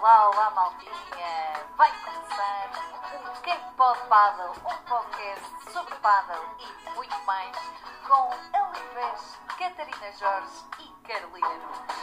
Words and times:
Olá, 0.00 0.30
olá, 0.30 0.50
maltinha! 0.52 1.60
Vai 1.76 1.90
começar 2.02 2.70
o 3.12 3.42
Quem 3.42 3.54
Pode 3.76 4.00
Paddle, 4.08 4.52
um 4.64 4.88
podcast 4.88 5.44
sobre 5.70 5.94
paddle 5.96 6.42
e 6.58 6.94
muito 6.96 7.14
mais, 7.26 7.54
com 8.08 8.30
Alivés, 8.56 9.38
Catarina 9.58 10.10
Jorge 10.18 10.64
e 10.78 11.06
Carolina 11.06 11.48
Nunes. 11.48 12.00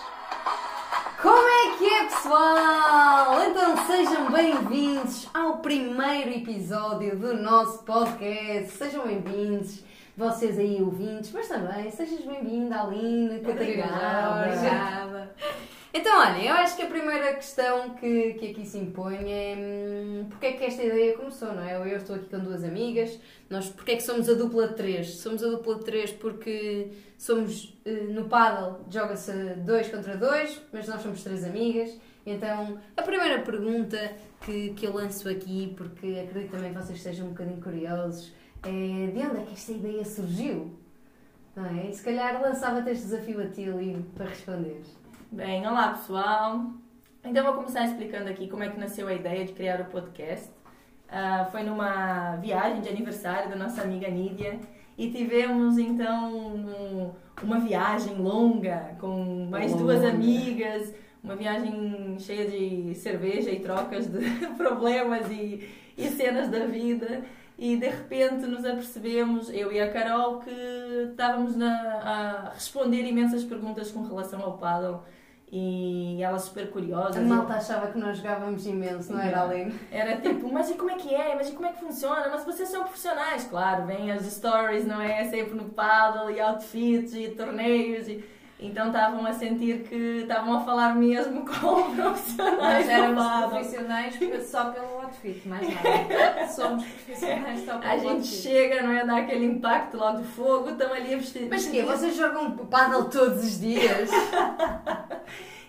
Como 1.20 1.47
é 1.47 1.78
que 1.79 1.91
é, 1.91 2.04
pessoal? 2.04 3.41
Então 3.41 3.87
sejam 3.87 4.29
bem-vindos 4.29 5.27
ao 5.33 5.57
primeiro 5.57 6.29
episódio 6.29 7.17
do 7.17 7.33
nosso 7.33 7.83
podcast. 7.83 8.77
Sejam 8.77 9.07
bem-vindos, 9.07 9.83
vocês 10.15 10.59
aí 10.59 10.79
ouvintes, 10.83 11.31
mas 11.31 11.47
também 11.47 11.89
sejam 11.89 12.27
bem-vinda, 12.27 12.79
Aline, 12.79 13.39
Catarina. 13.39 14.35
Obrigada. 14.35 15.06
Então, 15.99 16.20
olha, 16.20 16.43
eu 16.43 16.53
acho 16.53 16.75
que 16.75 16.84
a 16.84 16.85
primeira 16.85 17.34
questão 17.34 17.95
que, 17.95 18.34
que 18.34 18.52
aqui 18.52 18.63
se 18.63 18.77
impõe 18.77 19.17
é 19.31 19.55
hum, 19.57 20.27
porque 20.29 20.45
é 20.45 20.53
que 20.53 20.63
esta 20.65 20.83
ideia 20.83 21.17
começou, 21.17 21.51
não 21.55 21.63
é? 21.63 21.75
Eu, 21.75 21.88
eu 21.88 21.97
estou 21.97 22.15
aqui 22.15 22.29
com 22.29 22.38
duas 22.38 22.63
amigas, 22.63 23.19
nós 23.49 23.67
porque 23.69 23.93
é 23.93 23.95
que 23.95 24.03
somos 24.03 24.29
a 24.29 24.35
dupla 24.35 24.67
de 24.67 24.75
três? 24.75 25.09
Somos 25.15 25.43
a 25.43 25.47
dupla 25.47 25.73
de 25.79 25.85
três 25.85 26.11
porque 26.11 26.91
somos 27.17 27.75
eh, 27.83 28.09
no 28.11 28.25
paddle, 28.25 28.85
joga-se 28.91 29.31
dois 29.65 29.89
contra 29.89 30.15
dois, 30.15 30.61
mas 30.71 30.88
nós 30.88 31.02
somos 31.02 31.23
três 31.23 31.43
amigas. 31.43 31.97
Então, 32.27 32.77
a 32.95 33.02
primeira 33.02 33.41
pergunta 33.41 34.11
que, 34.41 34.73
que 34.75 34.85
eu 34.85 34.93
lanço 34.93 35.27
aqui, 35.27 35.73
porque 35.75 36.25
acredito 36.27 36.52
também 36.52 36.73
que 36.73 36.79
vocês 36.79 37.02
sejam 37.02 37.25
um 37.25 37.29
bocadinho 37.29 37.59
curiosos, 37.59 38.31
é 38.61 38.69
de 38.69 39.19
onde 39.25 39.41
é 39.41 39.45
que 39.47 39.53
esta 39.53 39.71
ideia 39.71 40.05
surgiu? 40.05 40.77
Não 41.55 41.66
é? 41.66 41.91
Se 41.91 42.03
calhar 42.03 42.39
lançava-te 42.39 42.91
este 42.91 43.05
desafio 43.05 43.41
a 43.41 43.47
ti, 43.47 43.67
Aline, 43.67 44.05
para 44.16 44.27
responderes. 44.27 45.06
Bem, 45.31 45.66
olá 45.67 45.90
pessoal. 45.90 46.66
Então 47.23 47.44
vou 47.44 47.54
começar 47.54 47.86
explicando 47.86 48.30
aqui 48.30 48.48
como 48.48 48.63
é 48.63 48.70
que 48.70 48.80
nasceu 48.80 49.08
a 49.08 49.13
ideia 49.13 49.45
de 49.45 49.53
criar 49.53 49.81
o 49.81 49.86
podcast. 49.86 50.50
Ah, 51.09 51.48
foi 51.52 51.64
numa 51.64 52.36
viagem 52.38 52.81
de 52.81 52.89
aniversário 52.89 53.50
da 53.50 53.56
nossa 53.56 53.81
amiga 53.81 54.08
Nídia 54.09 54.59
e 54.97 55.09
tivemos 55.11 55.78
então 55.78 56.34
um- 56.36 57.11
uma 57.44 57.59
viagem 57.59 58.16
longa 58.16 58.95
com 59.00 59.47
mais 59.50 59.73
duas 59.75 59.97
Longa. 60.02 60.09
amigas, 60.09 60.94
uma 61.23 61.36
viagem 61.36 62.17
cheia 62.19 62.50
de 62.50 62.94
cerveja 62.95 63.52
e 63.52 63.59
trocas 63.59 64.08
de 64.08 64.19
problemas 64.58 65.30
e, 65.30 65.67
e 65.97 66.08
cenas 66.09 66.50
da 66.50 66.66
vida. 66.66 67.23
E 67.59 67.75
de 67.75 67.88
repente 67.89 68.45
nos 68.45 68.64
apercebemos, 68.64 69.50
eu 69.50 69.72
e 69.72 69.80
a 69.80 69.91
Carol, 69.91 70.39
que 70.39 70.52
estávamos 71.09 71.56
na- 71.56 71.69
a 72.03 72.50
responder 72.53 73.03
imensas 73.03 73.44
perguntas 73.44 73.91
com 73.91 74.03
relação 74.03 74.41
ao 74.44 74.58
paddle 74.59 75.02
e 75.50 76.22
elas 76.22 76.42
super 76.44 76.70
curiosas. 76.70 77.17
A 77.17 77.22
malta 77.22 77.53
achava 77.53 77.88
que 77.88 77.98
nós 77.98 78.17
jogávamos 78.17 78.66
imenso, 78.66 79.14
não 79.14 79.22
era, 79.22 79.44
Aline? 79.44 79.73
Era 79.92 80.17
tipo, 80.17 80.52
mas 80.52 80.70
e 80.70 80.73
como 80.73 80.92
é 80.92 80.95
que 80.95 81.14
é? 81.14 81.36
Mas 81.36 81.50
e 81.50 81.53
como 81.53 81.67
é 81.67 81.72
que 81.72 81.80
funciona? 81.80 82.28
Mas 82.30 82.44
vocês 82.44 82.67
são 82.67 82.84
profissionais, 82.84 83.45
claro, 83.45 83.86
vem 83.86 84.12
as 84.12 84.23
stories, 84.25 84.86
não 84.86 85.02
é? 85.02 85.23
Sempre 85.25 85.56
no 85.56 85.66
paddle 85.66 86.30
e 86.31 86.40
outfits 86.42 87.14
e 87.14 87.30
torneios 87.30 88.08
e... 88.08 88.23
Então 88.59 88.88
estavam 88.88 89.23
a 89.23 89.34
sentir 89.34 89.84
que 89.84 90.22
estavam 90.23 90.58
a 90.58 90.62
falar 90.62 90.95
mesmo 90.95 91.45
com 91.45 91.95
profissionais 91.95 92.58
Nós 92.58 92.86
do 92.86 92.92
éramos 92.92 93.52
profissionais 93.52 94.20
só 94.50 94.72
pelo 94.72 95.02
outfit, 95.02 95.48
mais 95.48 95.62
nada. 95.62 96.48
Somos 96.50 96.84
profissionais 96.84 97.64
só 97.64 97.78
pelo 97.78 97.94
A 97.94 97.98
gente 97.98 98.09
outfit. 98.09 98.42
chega, 98.42 98.81
não 98.81 98.92
é? 98.94 99.06
Dá 99.06 99.18
aquele 99.18 99.45
impacto 99.45 99.95
logo 99.98 100.22
de 100.23 100.28
fogo, 100.30 100.72
estão 100.72 100.92
ali 100.92 101.14
a 101.14 101.18
vestir. 101.18 101.48
Mas 101.48 101.68
que 101.68 101.84
Vocês 101.84 102.16
jogam 102.16 102.50
paddle 102.52 103.06
todos 103.06 103.44
os 103.44 103.59
dias? 103.59 104.09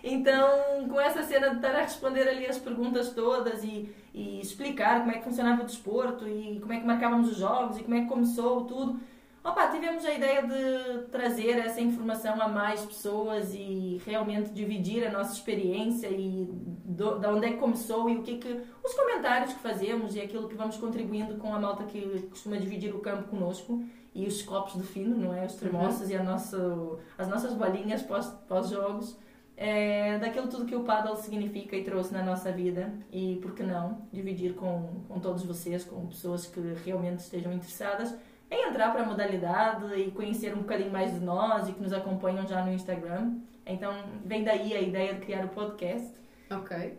Então, 0.03 0.87
com 0.87 0.99
essa 0.99 1.23
cena 1.23 1.49
de 1.49 1.57
estar 1.57 1.75
a 1.75 1.81
responder 1.81 2.27
ali 2.27 2.45
as 2.45 2.57
perguntas 2.57 3.09
todas 3.13 3.63
e, 3.63 3.89
e 4.13 4.39
explicar 4.39 4.99
como 5.01 5.11
é 5.11 5.17
que 5.17 5.23
funcionava 5.23 5.61
o 5.63 5.65
desporto 5.65 6.27
e 6.27 6.59
como 6.59 6.73
é 6.73 6.79
que 6.79 6.85
marcávamos 6.85 7.29
os 7.31 7.37
jogos 7.37 7.77
e 7.77 7.83
como 7.83 7.95
é 7.95 8.01
que 8.01 8.07
começou 8.07 8.63
tudo, 8.65 8.99
opa, 9.43 9.67
tivemos 9.67 10.05
a 10.05 10.13
ideia 10.13 10.41
de 10.43 11.07
trazer 11.11 11.57
essa 11.59 11.81
informação 11.81 12.41
a 12.41 12.47
mais 12.47 12.81
pessoas 12.85 13.53
e 13.53 14.01
realmente 14.05 14.51
dividir 14.51 15.05
a 15.05 15.11
nossa 15.11 15.33
experiência 15.33 16.07
e 16.07 16.47
do, 16.85 17.19
da 17.19 17.33
onde 17.33 17.47
é 17.47 17.51
que 17.51 17.57
começou 17.57 18.09
e 18.09 18.15
o 18.17 18.23
que 18.23 18.37
que 18.37 18.61
os 18.83 18.93
comentários 18.93 19.53
que 19.53 19.59
fazemos 19.59 20.15
e 20.15 20.21
aquilo 20.21 20.47
que 20.47 20.55
vamos 20.55 20.77
contribuindo 20.77 21.35
com 21.35 21.53
a 21.53 21.59
malta 21.59 21.83
que 21.83 22.27
costuma 22.29 22.57
dividir 22.57 22.93
o 22.95 22.99
campo 22.99 23.27
conosco 23.29 23.83
e 24.15 24.25
os 24.25 24.41
copos 24.41 24.73
de 24.75 24.83
fino, 24.83 25.15
não 25.17 25.33
é? 25.33 25.45
Os 25.45 25.55
tremoços 25.55 26.09
e 26.09 26.15
a 26.15 26.23
nossa, 26.23 26.57
as 27.17 27.27
nossas 27.27 27.53
bolinhas 27.53 28.01
pós- 28.01 28.33
pós-jogos 28.47 29.15
é, 29.61 30.17
daquilo 30.19 30.47
tudo 30.47 30.65
que 30.65 30.73
o 30.73 30.85
paddle 30.85 31.17
significa 31.17 31.75
e 31.75 31.83
trouxe 31.83 32.13
na 32.13 32.23
nossa 32.23 32.49
vida 32.49 32.93
e 33.11 33.37
por 33.41 33.53
que 33.53 33.61
não 33.61 34.07
dividir 34.09 34.53
com, 34.53 35.03
com 35.05 35.19
todos 35.19 35.43
vocês, 35.43 35.83
com 35.83 36.07
pessoas 36.07 36.47
que 36.47 36.61
realmente 36.85 37.19
estejam 37.19 37.51
interessadas 37.51 38.15
em 38.49 38.69
entrar 38.69 38.89
para 38.93 39.03
a 39.03 39.05
modalidade 39.05 39.93
e 39.99 40.11
conhecer 40.11 40.53
um 40.53 40.59
bocadinho 40.59 40.89
mais 40.89 41.13
de 41.13 41.19
nós 41.19 41.67
e 41.67 41.73
que 41.73 41.81
nos 41.81 41.91
acompanham 41.91 42.47
já 42.47 42.63
no 42.63 42.71
Instagram. 42.71 43.33
Então 43.65 43.93
vem 44.23 44.45
daí 44.45 44.73
a 44.73 44.79
ideia 44.81 45.15
de 45.15 45.19
criar 45.19 45.43
o 45.43 45.49
podcast. 45.49 46.09
ok. 46.49 46.97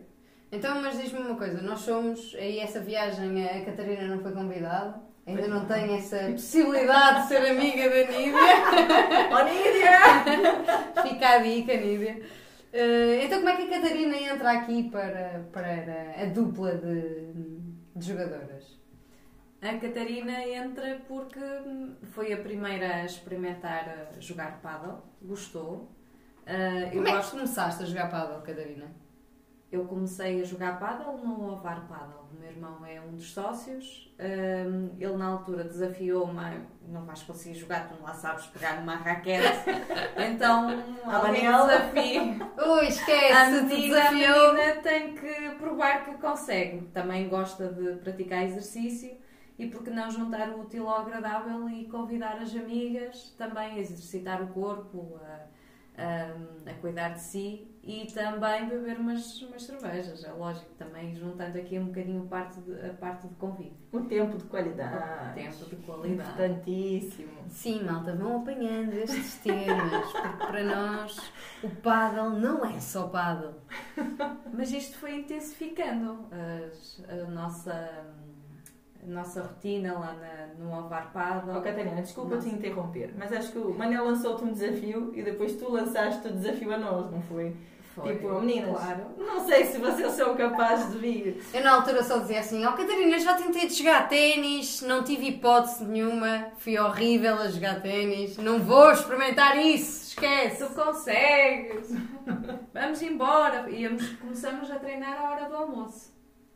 Então, 0.51 0.81
mas 0.81 1.01
diz-me 1.01 1.19
uma 1.19 1.35
coisa, 1.35 1.61
nós 1.63 1.79
somos, 1.79 2.35
aí 2.35 2.59
essa 2.59 2.79
viagem 2.79 3.43
a 3.43 3.65
Catarina 3.65 4.03
não 4.03 4.21
foi 4.21 4.33
convidada, 4.33 5.01
ainda 5.25 5.47
não 5.47 5.65
tem 5.65 5.95
essa 5.95 6.17
possibilidade 6.29 7.21
de 7.21 7.27
ser 7.29 7.37
amiga 7.37 7.89
da 7.89 8.11
Nídia. 8.11 8.37
Oh, 9.31 9.43
Nídia! 9.45 11.01
Fica 11.03 11.29
a 11.29 11.37
dica, 11.37 11.75
Nídia. 11.77 12.21
Eh, 12.73 13.25
então, 13.25 13.39
como 13.39 13.49
é 13.49 13.57
que 13.57 13.63
a 13.63 13.81
Catarina 13.81 14.15
entra 14.15 14.51
aqui 14.51 14.89
para, 14.89 15.45
para 15.51 16.21
a 16.21 16.25
dupla 16.25 16.75
de, 16.75 17.33
de 17.95 18.05
jogadoras? 18.07 18.79
A 19.61 19.77
Catarina 19.77 20.43
entra 20.47 21.01
porque 21.07 21.39
foi 22.13 22.33
a 22.33 22.37
primeira 22.37 22.95
a 22.95 23.05
experimentar 23.05 24.11
a 24.15 24.19
jogar 24.19 24.59
paddle, 24.61 24.99
gostou. 25.21 25.91
Eu, 26.47 26.89
Como 26.91 27.07
é 27.07 27.11
que 27.11 27.17
gosto, 27.17 27.31
começaste 27.31 27.83
a 27.83 27.85
jogar 27.85 28.09
paddle, 28.09 28.41
Catarina? 28.41 28.91
Eu 29.71 29.85
comecei 29.85 30.41
a 30.41 30.43
jogar 30.43 30.79
paddle 30.79 31.17
no 31.17 31.53
Ovar 31.53 31.87
Paddle. 31.87 32.25
O 32.31 32.39
meu 32.39 32.49
irmão 32.49 32.85
é 32.85 32.99
um 32.99 33.15
dos 33.15 33.31
sócios. 33.31 34.13
Ah, 34.19 34.93
ele 34.99 35.15
na 35.15 35.27
altura 35.27 35.63
desafiou-me, 35.63 36.61
não 36.87 37.05
vais 37.05 37.23
conseguir 37.23 37.57
jogar, 37.57 37.87
tu 37.87 37.95
não 37.95 38.03
lá 38.03 38.13
sabes 38.13 38.45
pegar 38.47 38.79
numa 38.79 38.95
raquete. 38.95 39.47
Então, 40.17 40.69
A 41.05 41.17
alguém 41.17 41.41
desafio. 41.41 42.21
Ui, 42.67 42.87
esquece, 42.87 43.33
A 43.33 43.49
menina, 43.49 44.07
a 44.07 44.11
menina 44.11 44.75
tem 44.83 45.15
que 45.15 45.49
provar 45.57 46.05
que 46.05 46.13
consegue. 46.15 46.81
Também 46.93 47.29
gosta 47.29 47.69
de 47.69 47.95
praticar 47.99 48.43
exercício 48.43 49.17
e 49.57 49.67
por 49.67 49.83
que 49.83 49.89
não 49.89 50.09
juntar 50.09 50.49
o 50.49 50.61
útil 50.61 50.89
ao 50.89 51.01
agradável 51.01 51.69
e 51.69 51.85
convidar 51.85 52.37
as 52.41 52.53
amigas 52.55 53.33
também 53.37 53.73
a 53.73 53.79
exercitar 53.79 54.41
o 54.41 54.47
corpo, 54.47 55.19
a, 55.23 55.45
a, 56.01 56.69
a 56.69 56.73
cuidar 56.75 57.09
de 57.09 57.21
si 57.21 57.67
e 57.83 58.05
também 58.13 58.67
beber 58.69 58.97
umas, 58.99 59.41
umas 59.41 59.63
cervejas. 59.63 60.23
É 60.23 60.31
lógico, 60.31 60.69
também 60.77 61.15
juntando 61.15 61.57
aqui 61.57 61.79
um 61.79 61.85
bocadinho 61.87 62.25
parte 62.27 62.59
de, 62.61 62.73
a 62.85 62.93
parte 62.93 63.27
de 63.27 63.35
convívio. 63.35 63.73
O 63.91 64.01
tempo 64.01 64.37
de 64.37 64.43
qualidade. 64.45 65.33
Tempo 65.35 65.65
de 65.69 65.75
qualidade. 65.77 66.29
Importantíssimo. 66.29 67.31
Sim, 67.49 67.83
malta, 67.83 68.15
vão 68.15 68.41
apanhando 68.41 68.93
estes 68.93 69.37
temas, 69.39 70.11
porque 70.11 70.45
para 70.45 70.63
nós 70.63 71.31
o 71.63 71.69
paddle 71.69 72.29
não 72.39 72.63
é 72.65 72.79
só 72.79 73.07
paddle. 73.07 73.55
Mas 74.53 74.71
isto 74.71 74.97
foi 74.97 75.15
intensificando 75.15 76.27
as- 76.67 77.03
a, 77.09 77.15
nossa, 77.31 78.05
nossa 79.05 79.41
rotina 79.41 79.93
lá 79.93 80.13
na, 80.13 80.47
no 80.63 80.71
Ovar 80.85 81.11
Paddle. 81.11 81.57
Oh, 81.57 81.61
Catarina, 81.61 82.01
desculpa 82.01 82.37
te 82.37 82.45
Nossa. 82.45 82.49
interromper, 82.55 83.13
mas 83.17 83.31
acho 83.33 83.51
que 83.51 83.57
o 83.57 83.73
Manel 83.73 84.05
lançou-te 84.05 84.43
um 84.43 84.53
desafio 84.53 85.11
e 85.15 85.23
depois 85.23 85.55
tu 85.55 85.71
lançaste 85.71 86.27
o 86.27 86.31
desafio 86.33 86.73
a 86.73 86.77
nós, 86.77 87.11
não 87.11 87.21
foi? 87.21 87.55
Foi, 87.93 88.13
tipo, 88.13 88.29
meninas, 88.39 88.69
Claro. 88.77 89.03
não 89.17 89.45
sei 89.45 89.65
se 89.65 89.77
vocês 89.77 90.13
são 90.13 90.33
capazes 90.33 90.93
de 90.93 90.97
vir. 90.97 91.43
Eu 91.53 91.61
na 91.61 91.73
altura 91.73 92.01
só 92.01 92.19
dizia 92.19 92.39
assim, 92.39 92.65
ó 92.65 92.71
Catarina, 92.71 93.19
já 93.19 93.33
tentei 93.33 93.67
de 93.67 93.73
jogar 93.73 94.07
ténis, 94.07 94.81
não 94.81 95.03
tive 95.03 95.27
hipótese 95.27 95.83
nenhuma, 95.83 96.51
fui 96.57 96.79
horrível 96.79 97.35
a 97.35 97.49
jogar 97.49 97.81
ténis, 97.81 98.37
não 98.37 98.59
vou 98.59 98.91
experimentar 98.93 99.57
isso, 99.57 100.07
esquece. 100.11 100.65
Tu 100.65 100.73
consegues! 100.73 101.89
Vamos 102.73 103.01
embora! 103.01 103.69
Íamos, 103.69 104.07
começamos 104.21 104.71
a 104.71 104.75
treinar 104.79 105.17
à 105.19 105.29
hora 105.31 105.49
do 105.49 105.55
almoço. 105.57 106.11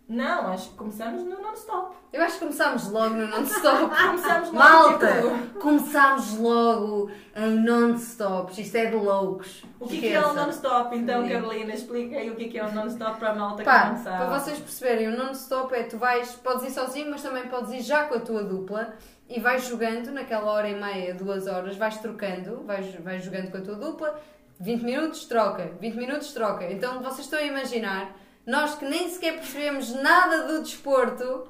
Não, 0.08 0.48
acho 0.48 0.70
que 0.70 0.76
começamos 0.76 1.24
no 1.24 1.42
non-stop. 1.42 1.96
Eu 2.14 2.22
acho 2.22 2.34
que 2.34 2.40
começámos 2.42 2.90
logo 2.92 3.16
no 3.16 3.28
non-stop. 3.28 3.90
Começamos 4.06 4.52
logo, 4.52 4.58
Malta, 4.58 5.08
tipo, 5.08 5.60
começámos 5.60 6.38
logo 6.38 7.12
em 7.36 7.56
non-stops, 7.60 8.58
isto 8.60 8.76
é 8.76 8.86
de 8.86 8.96
loucos. 8.96 9.64
o 9.80 9.88
que, 9.88 10.00
que 10.00 10.10
é 10.10 10.24
o 10.24 10.34
non-stop? 10.34 10.96
Então. 10.96 11.28
Carolina, 11.28 11.74
explica 11.74 12.18
aí 12.18 12.30
o 12.30 12.36
que, 12.36 12.50
que 12.50 12.60
é 12.60 12.64
o 12.64 12.72
non-stop 12.72 13.18
para 13.18 13.32
a 13.32 13.36
malta 13.36 13.64
que 13.64 13.70
Pá, 13.70 13.90
não 13.90 13.98
sabe. 13.98 14.18
para 14.18 14.40
vocês 14.40 14.60
perceberem, 14.60 15.08
o 15.08 15.18
non-stop 15.18 15.74
é 15.74 15.84
tu 15.84 15.98
vais, 15.98 16.32
podes 16.36 16.66
ir 16.66 16.72
sozinho, 16.72 17.10
mas 17.10 17.24
também 17.24 17.48
podes 17.48 17.72
ir 17.72 17.82
já 17.82 18.04
com 18.04 18.14
a 18.14 18.20
tua 18.20 18.44
dupla 18.44 18.94
e 19.28 19.40
vais 19.40 19.68
jogando 19.68 20.12
naquela 20.12 20.52
hora 20.52 20.70
e 20.70 20.80
meia, 20.80 21.16
duas 21.16 21.48
horas, 21.48 21.76
vais 21.76 21.98
trocando, 21.98 22.64
vais, 22.64 22.94
vais 22.96 23.24
jogando 23.24 23.50
com 23.50 23.58
a 23.58 23.62
tua 23.62 23.76
dupla, 23.76 24.20
20 24.60 24.84
minutos, 24.84 25.26
troca, 25.26 25.72
20 25.82 25.96
minutos, 25.96 26.32
troca. 26.32 26.72
Então 26.72 27.02
vocês 27.02 27.22
estão 27.22 27.40
a 27.40 27.44
imaginar 27.44 28.16
nós 28.46 28.76
que 28.76 28.86
nem 28.86 29.10
sequer 29.10 29.34
percebemos 29.36 29.94
nada 29.96 30.48
do 30.48 30.62
desporto, 30.62 31.48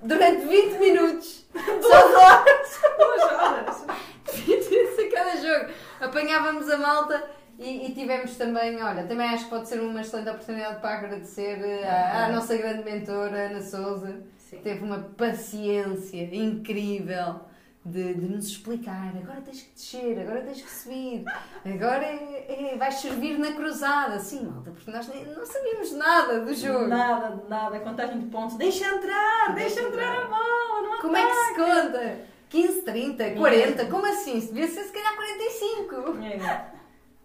durante 0.00 0.46
20 0.46 0.78
minutos, 0.78 1.46
Duas 1.52 2.14
horas! 2.14 2.80
Duas 2.96 3.32
horas! 3.32 3.84
20 4.32 4.70
minutos 4.70 4.98
a 4.98 5.10
cada 5.10 5.36
jogo, 5.36 5.72
apanhávamos 6.00 6.70
a 6.70 6.78
malta 6.78 7.24
e, 7.58 7.86
e 7.86 7.94
tivemos 7.94 8.36
também, 8.36 8.80
olha, 8.82 9.04
também 9.04 9.28
acho 9.30 9.44
que 9.44 9.50
pode 9.50 9.68
ser 9.68 9.80
uma 9.80 10.00
excelente 10.00 10.30
oportunidade 10.30 10.80
para 10.80 10.98
agradecer 10.98 11.60
eh, 11.60 11.88
à, 11.88 12.26
à 12.26 12.28
nossa 12.28 12.56
grande 12.56 12.84
mentora, 12.84 13.48
Ana 13.48 13.60
Souza, 13.60 14.20
Sim. 14.38 14.58
teve 14.58 14.84
uma 14.84 15.00
paciência 15.16 16.22
incrível 16.32 17.40
de, 17.88 18.14
de 18.14 18.26
nos 18.28 18.46
explicar. 18.46 19.12
Agora 19.20 19.40
tens 19.40 19.62
que 19.62 19.72
descer, 19.74 20.18
agora 20.20 20.40
tens 20.42 20.62
que 20.62 20.70
subir, 20.70 21.24
agora 21.64 22.04
é, 22.04 22.72
é- 22.74 22.76
vais 22.76 22.94
servir 22.94 23.38
na 23.38 23.52
cruzada. 23.52 24.18
Sim, 24.18 24.46
malta, 24.46 24.70
porque 24.70 24.90
nós 24.90 25.08
nem- 25.08 25.24
não 25.26 25.44
sabíamos 25.44 25.92
nada 25.92 26.40
do 26.40 26.54
jogo. 26.54 26.86
Nada, 26.86 27.42
nada, 27.48 27.80
contagem 27.80 28.20
de 28.20 28.26
pontos. 28.26 28.56
Deixa 28.56 28.86
entrar, 28.86 29.54
deixa, 29.54 29.76
Deixa 29.76 29.88
entrar 29.88 30.22
a 30.22 30.28
bola, 30.28 30.82
não 30.90 31.00
Como 31.00 31.16
é 31.16 31.26
que 31.26 31.34
se 31.34 31.54
conta? 31.54 32.18
15, 32.48 32.82
30, 32.82 33.30
40? 33.34 33.86
Como 33.86 34.06
assim? 34.06 34.40
Devia 34.40 34.66
ser 34.68 34.84
se 34.84 34.92
calhar 34.92 35.14
45. 35.16 35.94
É, 36.24 36.70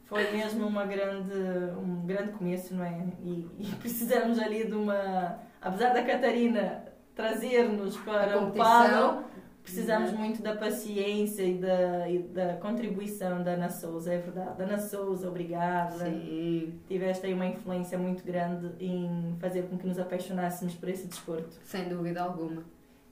Foi 0.06 0.30
mesmo 0.31 0.68
uma 0.68 0.86
grande, 0.86 1.33
um 1.77 2.06
grande 2.06 2.33
começo, 2.33 2.74
não 2.75 2.83
é? 2.83 3.04
E, 3.24 3.48
e 3.60 3.65
precisamos 3.80 4.38
ali 4.39 4.65
de 4.65 4.74
uma. 4.74 5.39
Apesar 5.62 5.94
da 5.94 6.04
Catarina 6.04 6.83
trazer-nos 7.15 7.95
para 7.98 8.38
o 8.42 8.51
paddle, 8.51 9.24
precisamos 9.63 10.12
muito 10.12 10.42
da 10.42 10.56
paciência 10.56 11.44
e 11.44 11.57
da, 11.57 12.10
e 12.10 12.19
da 12.19 12.56
contribuição 12.57 13.42
da 13.44 13.51
Ana 13.51 13.69
Souza, 13.69 14.13
é 14.13 14.18
verdade. 14.19 14.62
Ana 14.62 14.77
Souza, 14.77 15.27
obrigada. 15.30 16.06
Sim, 16.06 16.80
Tiveste 16.88 17.25
aí 17.25 17.33
uma 17.33 17.45
influência 17.48 17.98
muito 17.98 18.24
grande 18.24 18.71
em 18.80 19.36
fazer 19.39 19.63
com 19.63 19.77
que 19.77 19.88
nos 19.88 19.98
apaixonássemos 20.00 20.75
por 20.75 20.89
esse 20.89 21.07
desporto 21.07 21.57
sem 21.63 21.88
dúvida 21.89 22.21
alguma. 22.21 22.63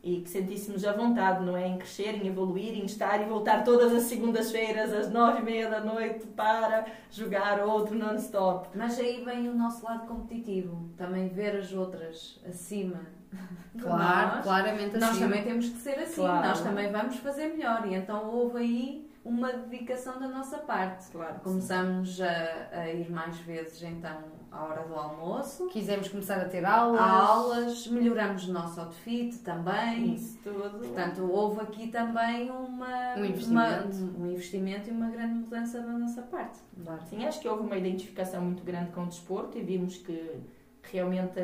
e 0.03 0.21
que 0.21 0.29
sentíssemos 0.29 0.83
a 0.83 0.93
vontade, 0.93 1.45
não 1.45 1.55
é? 1.55 1.67
Em 1.67 1.77
crescer, 1.77 2.15
em 2.15 2.27
evoluir, 2.27 2.73
em 2.75 2.85
estar 2.85 3.21
e 3.21 3.25
voltar 3.25 3.63
todas 3.63 3.93
as 3.93 4.03
segundas-feiras 4.03 4.91
às 4.91 5.11
nove 5.11 5.39
e 5.41 5.43
meia 5.43 5.69
da 5.69 5.79
noite 5.79 6.25
para 6.27 6.85
jogar 7.11 7.61
outro 7.63 7.95
non-stop. 7.95 8.69
Mas 8.75 8.97
aí 8.99 9.23
vem 9.23 9.47
o 9.47 9.55
nosso 9.55 9.85
lado 9.85 10.07
competitivo. 10.07 10.89
Também 10.97 11.27
ver 11.29 11.55
as 11.55 11.71
outras 11.71 12.39
acima 12.47 12.99
Claro, 13.81 14.35
nós. 14.35 14.43
claramente 14.43 14.97
Nós 14.97 15.11
assim. 15.11 15.19
também 15.21 15.43
temos 15.43 15.69
que 15.69 15.77
ser 15.77 15.97
assim. 15.97 16.15
Claro. 16.15 16.47
Nós 16.47 16.59
também 16.61 16.91
vamos 16.91 17.15
fazer 17.17 17.47
melhor. 17.47 17.87
E 17.87 17.95
então 17.95 18.29
houve 18.29 18.57
aí 18.57 19.09
uma 19.23 19.53
dedicação 19.53 20.19
da 20.19 20.27
nossa 20.27 20.57
parte. 20.57 21.09
Claro. 21.09 21.35
Começamos 21.41 22.19
a, 22.19 22.67
a 22.79 22.89
ir 22.91 23.09
mais 23.09 23.37
vezes 23.37 23.81
então 23.83 24.17
à 24.51 24.65
hora 24.65 24.83
do 24.85 24.93
almoço. 24.93 25.67
Quisemos 25.69 26.09
começar 26.09 26.35
a 26.41 26.45
ter 26.49 26.65
aulas. 26.65 26.99
Aulas, 26.99 27.87
melhoramos 27.87 28.45
o 28.49 28.51
nosso 28.51 28.81
outfit 28.81 29.37
também. 29.39 30.15
Isso 30.15 30.37
tudo. 30.43 30.79
Portanto, 30.79 31.21
houve 31.31 31.61
aqui 31.61 31.87
também 31.87 32.51
uma, 32.51 33.15
Um 33.15 33.23
investimento. 33.23 33.97
uma- 33.97 34.17
um, 34.25 34.31
investimento 34.31 34.89
e 34.89 34.91
uma 34.91 35.09
grande 35.09 35.35
mudança 35.35 35.79
da 35.79 35.93
nossa 35.93 36.21
parte. 36.23 36.59
Claro. 36.83 37.01
Sim, 37.09 37.25
acho 37.25 37.39
que 37.39 37.47
houve 37.47 37.63
uma 37.63 37.77
identificação 37.77 38.41
muito 38.41 38.63
grande 38.63 38.91
com 38.91 39.03
o 39.03 39.07
desporto 39.07 39.57
e 39.57 39.61
vimos 39.61 39.95
que 39.95 40.41
realmente 40.91 41.39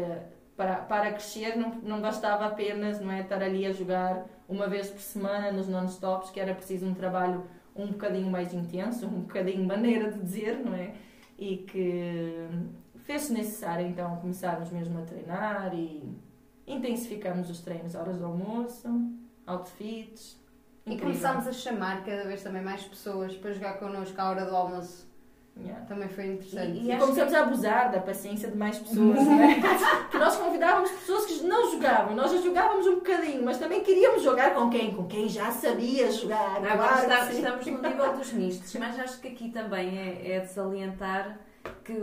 para, 0.57 0.77
para 0.77 1.11
crescer 1.11 1.55
não, 1.55 1.75
não 1.75 2.01
bastava 2.01 2.47
apenas 2.47 2.99
não 2.99 3.11
é, 3.11 3.21
estar 3.21 3.41
ali 3.41 3.65
a 3.65 3.71
jogar 3.71 4.25
uma 4.49 4.67
vez 4.67 4.89
por 4.89 4.99
semana 4.99 5.51
nos 5.51 5.67
non-stops, 5.67 6.31
que 6.31 6.39
era 6.39 6.53
preciso 6.55 6.87
um 6.87 6.95
trabalho 6.95 7.45
um 7.75 7.87
bocadinho 7.87 8.29
mais 8.29 8.53
intenso, 8.55 9.05
um 9.05 9.21
bocadinho 9.21 9.63
maneira 9.63 10.11
de 10.11 10.19
dizer, 10.19 10.57
não 10.65 10.73
é? 10.73 10.95
E 11.37 11.57
que 11.57 12.47
fez-se 13.03 13.31
necessário 13.31 13.85
então 13.85 14.15
começarmos 14.17 14.71
mesmo 14.71 14.97
a 14.97 15.03
treinar 15.03 15.75
e 15.75 16.03
intensificamos 16.65 17.51
os 17.51 17.61
treinos, 17.61 17.93
horas 17.93 18.17
do 18.17 18.25
almoço, 18.25 18.89
outfits. 19.45 20.41
E 20.87 20.93
Incrível. 20.93 21.13
começámos 21.13 21.47
a 21.47 21.53
chamar 21.53 22.03
cada 22.03 22.23
vez 22.23 22.41
também 22.41 22.63
mais 22.63 22.83
pessoas 22.83 23.35
para 23.35 23.53
jogar 23.53 23.77
connosco 23.77 24.19
à 24.19 24.29
hora 24.29 24.45
do 24.45 24.55
almoço. 24.55 25.06
Yeah. 25.63 25.85
Também 25.85 26.07
foi 26.09 26.25
interessante. 26.33 26.71
E- 26.79 26.85
E 26.87 26.91
acho 26.91 27.01
começamos 27.05 27.33
a 27.33 27.39
abusar 27.41 27.91
da 27.91 27.99
paciência 27.99 28.49
de 28.51 28.57
mais 28.57 28.77
pessoas, 28.77 29.15
não 29.25 29.41
é? 29.43 29.55
que 30.11 30.17
nós 30.17 30.35
convidávamos 30.35 30.91
pessoas 30.91 31.25
que 31.25 31.43
não 31.45 31.71
jogavam, 31.71 32.15
nós 32.15 32.31
já 32.31 32.37
jogávamos 32.37 32.85
um 32.87 32.95
bocadinho, 32.95 33.43
mas 33.43 33.57
também 33.57 33.81
queríamos 33.81 34.21
jogar 34.23 34.53
com 34.53 34.69
quem? 34.69 34.93
Com 34.95 35.05
quem 35.07 35.27
já 35.29 35.51
sabia 35.51 36.11
jogar. 36.11 36.57
Agora 36.57 36.77
claro 36.77 36.95
que 36.95 37.01
está- 37.13 37.25
sim. 37.27 37.37
estamos 37.37 37.65
no 37.65 37.81
nível 37.81 38.13
dos 38.17 38.33
mistos, 38.33 38.75
mas 38.75 38.99
acho 38.99 39.19
que 39.19 39.27
aqui 39.29 39.49
também 39.49 39.97
é, 39.97 40.31
é 40.35 40.39
de 40.41 40.51
salientar 40.51 41.39
que 41.83 41.93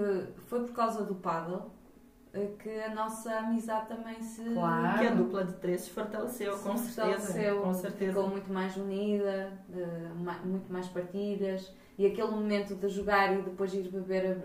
foi 0.47 0.61
por 0.61 0.73
causa 0.75 1.05
do 1.05 1.15
paddle 1.15 1.71
que 2.59 2.81
a 2.83 2.95
nossa 2.95 3.33
amizade 3.39 3.87
também 3.89 4.21
se 4.23 4.43
Claro. 4.55 4.99
Que 4.99 5.07
a 5.07 5.11
dupla 5.11 5.45
de 5.45 5.53
três 5.55 5.83
se 5.83 5.91
fortaleceu, 5.91 6.57
com 6.59 6.77
se 6.77 6.93
certeza. 6.93 7.21
fortaleceu, 7.21 7.61
Com 7.63 7.75
certeza. 7.75 8.13
ficou 8.13 8.29
muito 8.29 8.53
mais 8.53 8.77
unida, 8.77 9.53
eh, 9.75 10.09
muito 10.45 10.73
mais 10.73 10.87
partilhas 10.89 11.73
e 11.97 12.07
aquele 12.07 12.29
momento 12.33 12.75
de 12.75 12.89
jogar 12.89 13.33
e 13.33 13.43
depois 13.43 13.73
ir 13.73 13.89
beber 13.89 14.37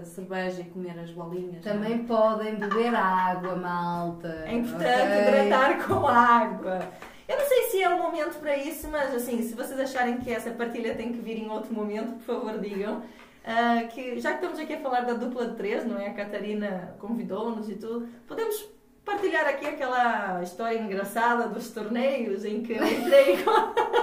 a, 0.00 0.04
cerveja 0.04 0.60
e 0.60 0.64
comer 0.64 0.98
as 0.98 1.10
bolinhas. 1.10 1.64
não 1.64 1.72
é? 1.72 1.74
Também 1.74 2.04
podem 2.04 2.56
beber 2.56 2.94
água, 2.94 3.56
malta. 3.56 4.44
É 4.46 4.54
importante 4.54 4.90
ok? 4.90 5.22
hidratar 5.46 5.86
com 5.86 6.06
água. 6.06 6.80
Eu 7.26 7.36
não 7.38 7.46
sei 7.46 7.62
se 7.64 7.82
é 7.82 7.88
o 7.88 8.02
momento 8.02 8.38
para 8.40 8.56
isso, 8.56 8.88
mas 8.88 9.14
assim, 9.14 9.42
se 9.42 9.54
vocês 9.54 9.78
acharem 9.78 10.18
que 10.18 10.30
essa 10.30 10.50
partilha 10.50 10.94
tem 10.94 11.12
que 11.12 11.18
vir 11.20 11.38
em 11.38 11.48
outro 11.50 11.72
momento, 11.74 12.12
por 12.14 12.22
favor 12.40 12.58
digam. 12.58 13.02
Ah, 13.44 13.84
que 13.90 14.20
já 14.20 14.30
que 14.30 14.36
estamos 14.36 14.58
aqui 14.58 14.74
a 14.74 14.80
falar 14.80 15.02
da 15.02 15.14
dupla 15.14 15.46
de 15.46 15.56
três, 15.56 15.84
não 15.84 15.98
é? 15.98 16.08
A 16.08 16.14
Catarina 16.14 16.94
convidou-nos 16.98 17.68
e 17.68 17.76
tudo, 17.76 18.08
podemos 18.26 18.68
partilhar 19.04 19.46
aqui 19.46 19.66
aquela 19.66 20.42
história 20.42 20.78
engraçada 20.78 21.48
dos 21.48 21.70
torneios 21.70 22.44
em 22.44 22.62
que 22.62 22.72
eu 22.72 22.86
entrei 22.86 23.38
com... 23.42 23.50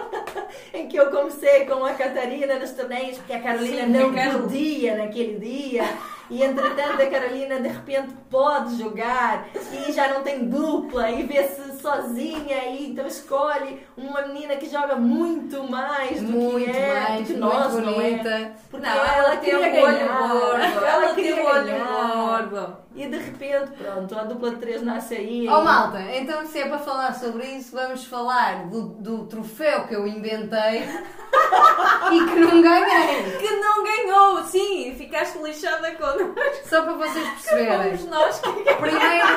em 0.76 0.88
que 0.88 0.98
eu 0.98 1.12
comecei 1.12 1.66
com 1.66 1.86
a 1.86 1.94
Catarina 1.94 2.58
nos 2.58 2.72
torneios 2.72 3.18
porque 3.18 3.34
a 3.34 3.42
Carolina 3.42 3.84
Sim, 3.84 3.92
não 3.92 4.42
podia 4.42 4.98
naquele 4.98 5.38
dia 5.38 5.84
e 6.30 6.44
entretanto 6.44 7.02
a 7.02 7.08
Carolina 7.08 7.60
de 7.60 7.68
repente 7.68 8.14
pode 8.30 8.78
jogar 8.78 9.48
e 9.72 9.92
já 9.92 10.08
não 10.08 10.24
tem 10.24 10.46
dupla 10.46 11.10
e 11.12 11.24
vê-se 11.24 11.80
sozinha 11.80 12.66
e 12.66 12.92
então 12.92 13.06
escolhe 13.06 13.86
uma 13.98 14.22
menina 14.24 14.56
que 14.56 14.68
joga 14.70 14.96
muito 14.96 15.64
mais 15.70 16.22
do 16.22 16.32
Muito 16.32 16.72
que 16.72 16.78
é, 16.78 17.00
mais, 17.00 17.20
do 17.20 17.26
que 17.26 17.40
muito 17.40 17.40
nós, 17.40 17.74
não 17.74 17.90
é? 17.90 17.94
bonita. 17.94 18.52
Porque 18.70 18.86
Não, 18.88 19.06
ela, 19.06 19.38
tem 19.38 19.56
o 19.56 19.60
queria 19.62 19.84
olho 19.84 19.98
ganhar, 19.98 20.28
gordo. 20.28 20.86
Ela 20.86 21.14
tem 21.14 21.34
olho 21.34 21.66
ganhar. 21.66 22.85
E 22.96 23.08
de 23.08 23.18
repente, 23.18 23.72
pronto, 23.72 24.18
a 24.18 24.24
dupla 24.24 24.52
de 24.52 24.56
três 24.56 24.82
nasce 24.82 25.16
aí. 25.16 25.50
Oh 25.50 25.62
malta, 25.62 26.00
então 26.16 26.46
se 26.46 26.60
é 26.60 26.68
para 26.70 26.80
falar 26.80 27.14
sobre 27.14 27.46
isso, 27.46 27.76
vamos 27.76 28.06
falar 28.06 28.68
do, 28.68 28.84
do 28.84 29.26
troféu 29.26 29.86
que 29.86 29.94
eu 29.94 30.08
inventei 30.08 30.84
e 32.14 32.26
que 32.26 32.40
não 32.40 32.62
ganhei. 32.62 33.38
Que 33.38 33.52
não 33.58 33.84
ganhou, 33.84 34.44
sim, 34.46 34.96
ficaste 34.98 35.38
lixada 35.40 35.92
connosco. 35.92 36.36
Só 36.64 36.84
para 36.84 36.94
vocês 36.94 37.28
perceberem. 37.32 37.98
Fomos 37.98 38.06
nós 38.06 38.40
que 38.40 38.52
primeiro, 38.52 39.28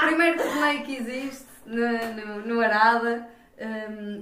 primeiro 0.00 0.42
torneio 0.42 0.82
que 0.84 0.96
existe 0.96 1.46
no, 1.66 2.14
no, 2.14 2.46
no 2.46 2.60
Arada. 2.60 3.28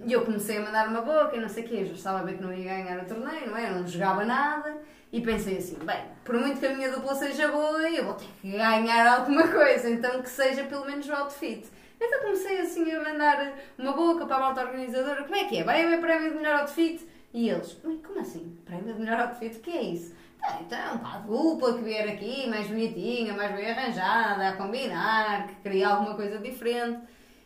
E 0.04 0.12
eu 0.12 0.25
comecei 0.25 0.59
a 0.59 0.62
mandar 0.62 0.88
uma 0.88 1.00
boca 1.00 1.37
e 1.37 1.40
não 1.40 1.49
sei 1.49 1.64
o 1.64 1.68
quê. 1.68 1.85
Já 1.85 1.92
estava 1.92 2.25
ver 2.25 2.37
que 2.37 2.42
não 2.42 2.52
ia 2.52 2.83
ganhar 2.83 3.02
o 3.02 3.07
torneio, 3.07 3.49
não 3.49 3.57
é? 3.57 3.68
Eu 3.71 3.75
não 3.76 3.87
jogava 3.87 4.25
nada. 4.25 4.76
E 5.12 5.21
pensei 5.21 5.59
assim: 5.59 5.78
bem, 5.85 6.04
por 6.25 6.35
muito 6.35 6.59
que 6.59 6.66
a 6.66 6.75
minha 6.75 6.90
dupla 6.90 7.14
seja 7.14 7.49
boa, 7.49 7.88
eu 7.88 8.04
vou 8.04 8.14
ter 8.14 8.26
que 8.42 8.50
ganhar 8.50 9.07
alguma 9.07 9.47
coisa. 9.47 9.88
Então 9.88 10.21
que 10.23 10.28
seja 10.28 10.64
pelo 10.64 10.85
menos 10.85 11.09
o 11.09 11.12
outfit. 11.12 11.68
Então 12.00 12.21
comecei 12.21 12.61
assim 12.61 12.90
a 12.92 13.02
mandar 13.02 13.52
uma 13.78 13.92
boca 13.92 14.26
para 14.26 14.37
a 14.37 14.40
malta 14.40 14.62
organizadora: 14.62 15.23
como 15.23 15.37
é 15.37 15.45
que 15.45 15.59
é? 15.59 15.64
Vai 15.64 15.85
haver 15.85 16.00
prémio 16.00 16.30
de 16.30 16.37
melhor 16.37 16.61
outfit? 16.61 17.07
E 17.33 17.49
eles: 17.49 17.78
"Ui, 17.85 18.00
como 18.04 18.21
assim? 18.21 18.59
Prémio 18.64 18.92
de 18.95 19.00
melhor 19.00 19.21
outfit? 19.21 19.57
O 19.57 19.61
que 19.61 19.71
é 19.71 19.83
isso? 19.83 20.14
Então, 20.61 20.99
pá, 20.99 21.16
a 21.16 21.18
dupla 21.18 21.75
que 21.75 21.85
vier 21.85 22.09
aqui, 22.09 22.49
mais 22.49 22.66
bonitinha, 22.68 23.35
mais 23.35 23.54
bem 23.54 23.71
arranjada, 23.71 24.49
a 24.49 24.57
combinar, 24.57 25.47
que 25.47 25.54
queria 25.57 25.88
alguma 25.88 26.14
coisa 26.14 26.38
diferente. 26.38 27.00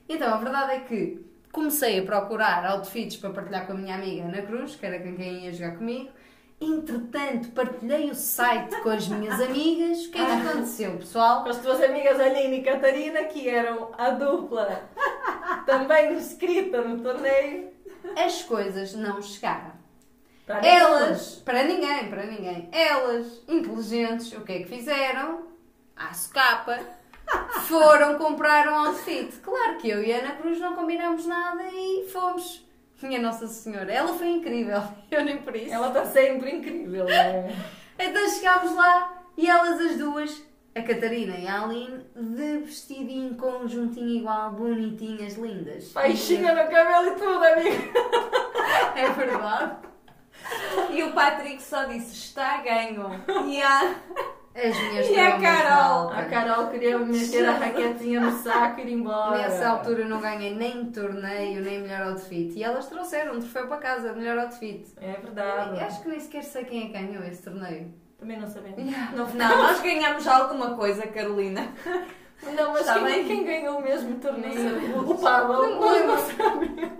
Então, 0.09 0.33
a 0.33 0.37
verdade 0.37 0.73
é 0.73 0.81
que 0.81 1.32
comecei 1.53 2.01
a 2.01 2.03
procurar 2.03 2.65
outfits 2.65 3.17
para 3.17 3.31
partilhar 3.31 3.67
com 3.67 3.73
a 3.73 3.77
minha 3.77 3.95
amiga 3.95 4.25
Ana 4.25 4.43
Cruz, 4.43 4.75
que 4.75 4.87
era 4.87 4.99
quem 4.99 5.45
ia 5.45 5.53
jogar 5.53 5.77
comigo. 5.77 6.11
Entretanto, 6.61 7.51
partilhei 7.51 8.11
o 8.11 8.15
site 8.15 8.81
com 8.83 8.91
as 8.91 9.09
minhas 9.09 9.41
amigas. 9.41 10.07
O 10.07 10.11
que 10.13 10.19
é 10.19 10.25
que 10.25 10.49
aconteceu, 10.49 10.97
pessoal? 10.97 11.43
Com 11.43 11.51
as 11.51 11.59
tuas 11.59 11.83
amigas 11.83 12.19
Aline 12.21 12.59
e 12.59 12.63
Catarina, 12.63 13.25
que 13.25 13.49
eram 13.49 13.91
a 13.99 14.11
dupla 14.11 14.89
também 15.67 16.15
inscrita 16.15 16.81
no 16.81 17.03
torneio. 17.03 17.71
As 18.17 18.43
coisas 18.43 18.95
não 18.95 19.21
chegaram. 19.21 19.73
Para 20.47 20.65
Elas, 20.67 21.37
para 21.45 21.65
ninguém, 21.65 22.09
para 22.09 22.27
ninguém, 22.27 22.69
elas, 22.73 23.43
inteligentes, 23.49 24.33
o 24.33 24.41
que 24.41 24.53
é 24.53 24.59
que 24.61 24.69
fizeram? 24.69 25.47
À 25.97 26.13
socapa, 26.15 26.81
foram 27.69 28.19
comprar 28.19 28.69
um 28.69 28.87
outfit. 28.87 29.33
Claro 29.43 29.77
que 29.79 29.89
eu 29.89 30.03
e 30.03 30.13
a 30.13 30.19
Ana 30.19 30.37
Cruz 30.37 30.59
não 30.59 30.75
combinámos 30.75 31.27
nada 31.27 31.63
e 31.73 32.09
fomos. 32.13 32.67
Minha 33.03 33.21
Nossa 33.21 33.49
Senhora, 33.49 33.93
ela 33.93 34.15
foi 34.15 34.29
incrível, 34.29 34.81
eu 35.11 35.25
nem 35.25 35.39
por 35.39 35.57
isso. 35.57 35.75
Ela 35.75 35.89
está 35.89 36.05
sempre 36.05 36.55
incrível, 36.55 37.05
não 37.05 37.13
é? 37.13 37.53
Então 37.99 38.29
chegámos 38.29 38.77
lá 38.77 39.25
e 39.37 39.49
elas 39.49 39.81
as 39.81 39.99
duas 39.99 40.43
a 40.75 40.83
Catarina 40.83 41.37
e 41.37 41.47
a 41.47 41.63
Aline 41.63 42.07
de 42.17 42.59
vestidinho, 42.59 43.35
conjuntinho 43.35 44.21
igual, 44.21 44.53
bonitinhas, 44.53 45.35
lindas. 45.35 45.89
Peixinha 45.89 46.55
no 46.55 46.71
cabelo 46.71 47.09
e 47.09 47.17
tudo, 47.17 47.45
amigo. 47.45 47.93
É 48.97 49.11
verdade. 49.11 49.77
E 50.91 51.03
o 51.03 51.13
Patrick 51.13 51.63
só 51.63 51.85
disse: 51.85 52.15
está 52.15 52.63
ganho. 52.63 53.11
E 53.47 53.63
a. 53.63 53.95
As 54.55 54.79
minhas 54.79 55.09
E 55.09 55.19
a 55.19 55.41
Carol? 55.41 56.11
A. 56.11 56.25
Carol 56.27 56.67
queria 56.69 56.99
meter 56.99 57.49
a 57.49 57.53
raquetinha 57.53 58.21
no 58.21 58.33
saco 58.33 58.81
e 58.81 58.85
ir 58.85 58.93
embora. 58.93 59.39
Nessa 59.39 59.69
altura 59.69 60.03
eu 60.03 60.09
não 60.09 60.21
ganhei 60.21 60.55
nem 60.55 60.87
torneio, 60.87 61.63
nem 61.63 61.81
melhor 61.81 62.09
outfit. 62.09 62.53
E 62.55 62.63
elas 62.63 62.87
trouxeram 62.87 63.37
um 63.37 63.41
troféu 63.41 63.67
para 63.67 63.79
casa, 63.79 64.13
melhor 64.13 64.39
outfit. 64.39 64.87
É 65.01 65.13
verdade. 65.13 65.81
Acho 65.81 66.03
que 66.03 66.09
nem 66.09 66.21
sequer 66.21 66.45
sei 66.45 66.65
quem 66.65 66.83
é 66.83 66.87
que 66.87 66.93
ganhou 66.93 67.25
esse 67.25 67.43
torneio. 67.43 67.93
Também 68.19 68.39
não 68.39 68.47
sabemos. 68.47 68.79
Não, 69.35 69.59
nós 69.59 69.81
ganhamos 69.83 70.27
alguma 70.27 70.77
coisa, 70.77 71.07
Carolina. 71.07 71.73
Não, 72.43 72.73
mas 72.73 72.91
quem, 72.91 73.05
bem. 73.05 73.25
quem 73.25 73.45
ganhou 73.45 73.79
o 73.79 73.83
mesmo 73.83 74.19
torneio? 74.19 74.97
O, 74.99 75.11
o 75.13 75.19
Pablo. 75.19 75.63
Não 75.63 75.81
Nós 75.81 75.93
lembro. 75.93 76.09
não 76.09 76.19
sabemos. 76.19 76.93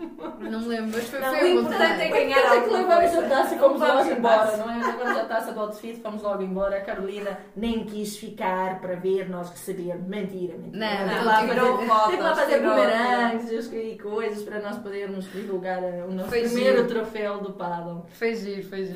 Não 0.53 0.61
me 0.61 0.67
lembro, 0.69 0.91
mas 0.95 1.09
foi, 1.09 1.21
Não, 1.21 1.35
foi 1.35 1.55
o 1.57 1.61
importante 1.61 2.03
é 2.03 2.09
ganhar 2.09 2.35
dizer 2.43 2.49
que 2.51 2.57
alguma 2.75 2.79
levamos 2.99 3.19
a 3.19 3.29
taça 3.29 3.55
e 3.55 3.59
fomos 3.59 3.81
logo 3.81 4.11
embora, 4.11 4.57
não 4.57 4.71
é? 4.71 4.87
Levamos 4.87 5.17
a 5.19 5.25
taça 5.25 5.53
do 5.53 5.61
outfit, 5.61 6.01
fomos 6.01 6.23
logo 6.23 6.43
embora. 6.43 6.77
A 6.77 6.81
Carolina 6.81 7.39
nem 7.57 7.85
quis 7.85 8.17
ficar 8.17 8.81
para 8.81 8.95
ver 8.97 9.29
nós 9.29 9.51
recebermos. 9.51 10.07
Mentira, 10.07 10.57
mentira. 10.59 10.79
Não, 10.79 11.09
Teve 11.09 11.15
não, 11.19 11.25
lá 11.25 11.41
tirou 11.49 11.77
fazer- 11.77 11.87
fotos, 11.89 12.11
Teve 12.11 12.23
lá 12.23 12.35
fazer 12.37 12.59
bumerangues 12.61 13.73
e 13.73 13.99
coisas 13.99 14.43
para 14.45 14.61
nós 14.61 14.77
podermos 14.79 15.33
divulgar 15.33 15.83
eh, 15.83 16.05
o 16.09 16.13
nosso 16.13 16.29
Foi 16.29 16.43
primeiro 16.43 16.77
giro. 16.77 16.89
troféu 16.89 17.39
do 17.41 17.53
paddle. 17.53 18.05
Foi 18.11 18.35
giro, 18.35 18.63
foi 18.69 18.85
giro. 18.85 18.95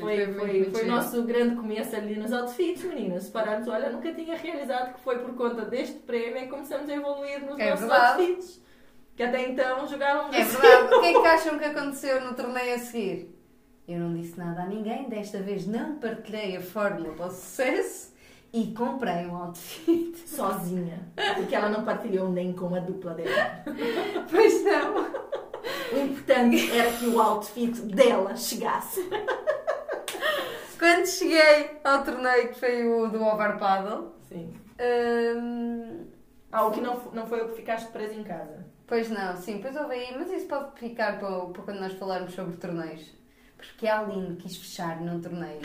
Foi, 0.71 0.83
o 0.83 0.87
nosso 0.87 1.23
grande 1.23 1.55
começo 1.55 1.95
ali 1.95 2.15
nos 2.15 2.31
outfits, 2.33 2.83
meninas. 2.83 3.23
Se 3.23 3.31
pararmos, 3.31 3.67
olha, 3.67 3.89
nunca 3.89 4.11
tinha 4.13 4.35
realizado 4.37 4.93
que 4.93 4.99
foi 5.01 5.19
por 5.19 5.33
conta 5.35 5.63
deste 5.65 5.95
prémio 5.99 6.36
começamos 6.45 6.87
a 6.89 6.93
evoluir 6.93 7.43
nos 7.43 7.59
É 7.59 7.71
nossos 7.71 7.87
verdade. 7.87 8.21
outfits. 8.21 8.61
Que 9.15 9.23
até 9.23 9.49
então 9.49 9.87
jogavam 9.87 10.31
É 10.31 10.43
verdade. 10.43 10.93
O 10.93 10.99
que 11.01 11.05
é 11.07 11.13
que 11.21 11.25
acham 11.27 11.57
que 11.57 11.65
aconteceu 11.65 12.21
no 12.21 12.35
torneio 12.35 12.75
a 12.75 12.77
seguir? 12.77 13.35
Eu 13.87 13.99
não 13.99 14.13
disse 14.13 14.37
nada 14.37 14.61
a 14.61 14.65
ninguém, 14.67 15.09
desta 15.09 15.39
vez 15.39 15.65
não 15.65 15.95
partilhei 15.95 16.57
a 16.57 16.61
fórmula 16.61 17.13
para 17.15 17.25
o 17.27 17.31
sucesso 17.31 18.13
e 18.53 18.67
comprei 18.73 19.25
um 19.25 19.35
outfit. 19.35 20.15
sozinha. 20.27 20.99
Porque 21.35 21.55
ela 21.55 21.69
não 21.69 21.83
partilhou 21.83 22.29
nem 22.29 22.53
com 22.53 22.75
a 22.75 22.79
dupla 22.79 23.13
dela. 23.15 23.63
Pois 24.29 24.63
não. 24.63 25.27
O 25.93 26.03
importante 26.03 26.77
era 26.77 26.91
que 26.91 27.07
o 27.07 27.19
outfit 27.21 27.71
dela 27.83 28.35
chegasse. 28.35 29.09
Quando 30.77 31.05
cheguei 31.07 31.79
ao 31.83 32.03
torneio 32.03 32.49
que 32.49 32.59
foi 32.59 32.87
o 32.87 33.07
do 33.07 33.23
Over 33.23 33.57
Paddle, 33.57 34.13
Sim. 34.29 34.53
hum, 34.79 36.05
Ah, 36.51 36.65
o 36.65 36.71
que 36.71 36.79
não, 36.81 36.99
não 37.13 37.25
foi 37.27 37.41
o 37.41 37.49
que 37.49 37.55
ficaste 37.57 37.91
preso 37.91 38.13
em 38.19 38.23
casa. 38.23 38.65
Pois 38.87 39.09
não, 39.09 39.35
sim, 39.35 39.59
pois 39.61 39.75
houve 39.75 39.93
aí, 39.95 40.15
mas 40.17 40.31
isso 40.31 40.47
pode 40.47 40.79
ficar 40.79 41.19
para, 41.19 41.29
para 41.47 41.63
quando 41.63 41.79
nós 41.81 41.93
falarmos 41.93 42.33
sobre 42.33 42.55
torneios. 42.55 43.15
Porque 43.57 43.87
a 43.87 43.99
Aline 44.01 44.35
quis 44.37 44.55
fechar 44.55 45.01
num 45.01 45.19
torneio 45.19 45.59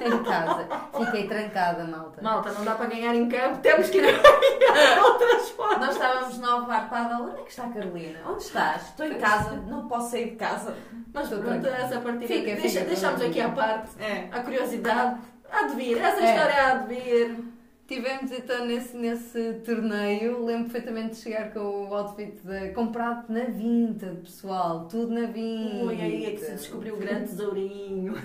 em 0.00 0.22
casa. 0.24 0.66
Fiquei 1.04 1.28
trancada, 1.28 1.84
malta. 1.84 2.22
Malta, 2.22 2.50
não 2.52 2.64
dá 2.64 2.74
para 2.74 2.86
ganhar 2.86 3.14
em 3.14 3.28
campo, 3.28 3.58
temos 3.60 3.90
que 3.90 3.98
ir 3.98 4.00
ganhar 4.02 4.22
de 4.96 5.00
outras 5.00 5.50
formas. 5.50 5.78
Nós 5.78 5.94
estávamos 5.94 6.38
no 6.38 6.66
bar 6.66 6.88
Paddle. 6.88 7.26
Onde 7.28 7.40
é 7.40 7.42
que 7.44 7.50
está 7.50 7.64
a 7.64 7.68
Carolina? 7.68 8.18
Onde 8.26 8.42
estás? 8.42 8.82
Estou 8.88 9.06
em 9.06 9.18
casa, 9.18 9.50
não 9.68 9.86
posso 9.86 10.10
sair 10.12 10.30
de 10.30 10.36
casa. 10.36 10.74
Mas 11.12 11.24
Estou 11.24 11.42
pronto, 11.42 11.60
trancada. 11.60 11.84
essa 11.84 12.00
partida. 12.00 12.26
Fica, 12.26 12.44
deixa, 12.56 12.68
fica, 12.70 12.84
deixamos 12.86 13.20
aqui 13.22 13.40
à 13.42 13.48
parte 13.50 14.02
É. 14.02 14.28
a 14.32 14.40
curiosidade. 14.42 15.20
Há 15.52 15.62
de 15.66 15.76
vir, 15.76 15.98
essa 15.98 16.20
É. 16.22 16.34
história 16.34 16.66
há 16.66 16.74
de 16.78 16.94
vir. 16.94 17.53
Tivemos 17.86 18.32
então 18.32 18.64
nesse, 18.64 18.96
nesse 18.96 19.60
torneio, 19.64 20.42
lembro 20.42 20.70
perfeitamente 20.70 21.16
de 21.16 21.20
chegar 21.20 21.52
com 21.52 21.88
o 21.88 21.94
outfit 21.94 22.32
de, 22.42 22.70
comprado 22.70 23.30
na 23.30 23.44
Vinted, 23.44 24.22
pessoal, 24.22 24.88
tudo 24.88 25.12
na 25.12 25.26
Vinted. 25.26 25.84
Ui, 25.84 26.00
aí 26.00 26.24
é 26.24 26.30
que 26.30 26.38
se 26.38 26.52
descobriu 26.52 26.94
o 26.94 26.98
grande 26.98 27.28
tesourinho. 27.28 28.14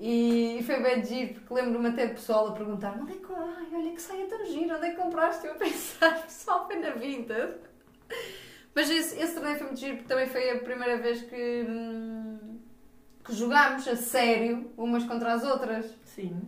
E 0.00 0.60
foi 0.66 0.82
bem 0.82 1.04
giro, 1.04 1.34
porque 1.34 1.54
lembro-me 1.54 1.88
até 1.88 2.08
pessoal 2.08 2.48
a 2.48 2.52
perguntar 2.52 2.98
onde 3.00 3.12
é 3.12 3.16
que, 3.16 3.32
ai, 3.32 3.66
olha 3.72 3.92
que 3.92 4.02
saia 4.02 4.26
tão 4.26 4.44
giro, 4.44 4.76
onde 4.76 4.86
é 4.86 4.90
que 4.90 4.96
compraste? 5.00 5.46
Eu 5.46 5.52
a 5.52 5.54
pensar, 5.54 6.20
pessoal, 6.26 6.66
foi 6.66 6.76
na 6.80 6.90
Vinted. 6.90 7.54
Mas 8.74 8.90
esse, 8.90 9.18
esse 9.18 9.34
torneio 9.34 9.56
foi 9.56 9.66
muito 9.68 9.78
giro, 9.78 9.96
porque 9.96 10.08
também 10.08 10.26
foi 10.26 10.50
a 10.50 10.58
primeira 10.58 10.98
vez 10.98 11.22
que, 11.22 11.64
hum, 11.66 12.58
que 13.24 13.32
jogámos 13.32 13.86
a 13.86 13.94
sério 13.94 14.70
umas 14.76 15.04
contra 15.04 15.32
as 15.32 15.44
outras. 15.44 15.86
Sim. 16.04 16.42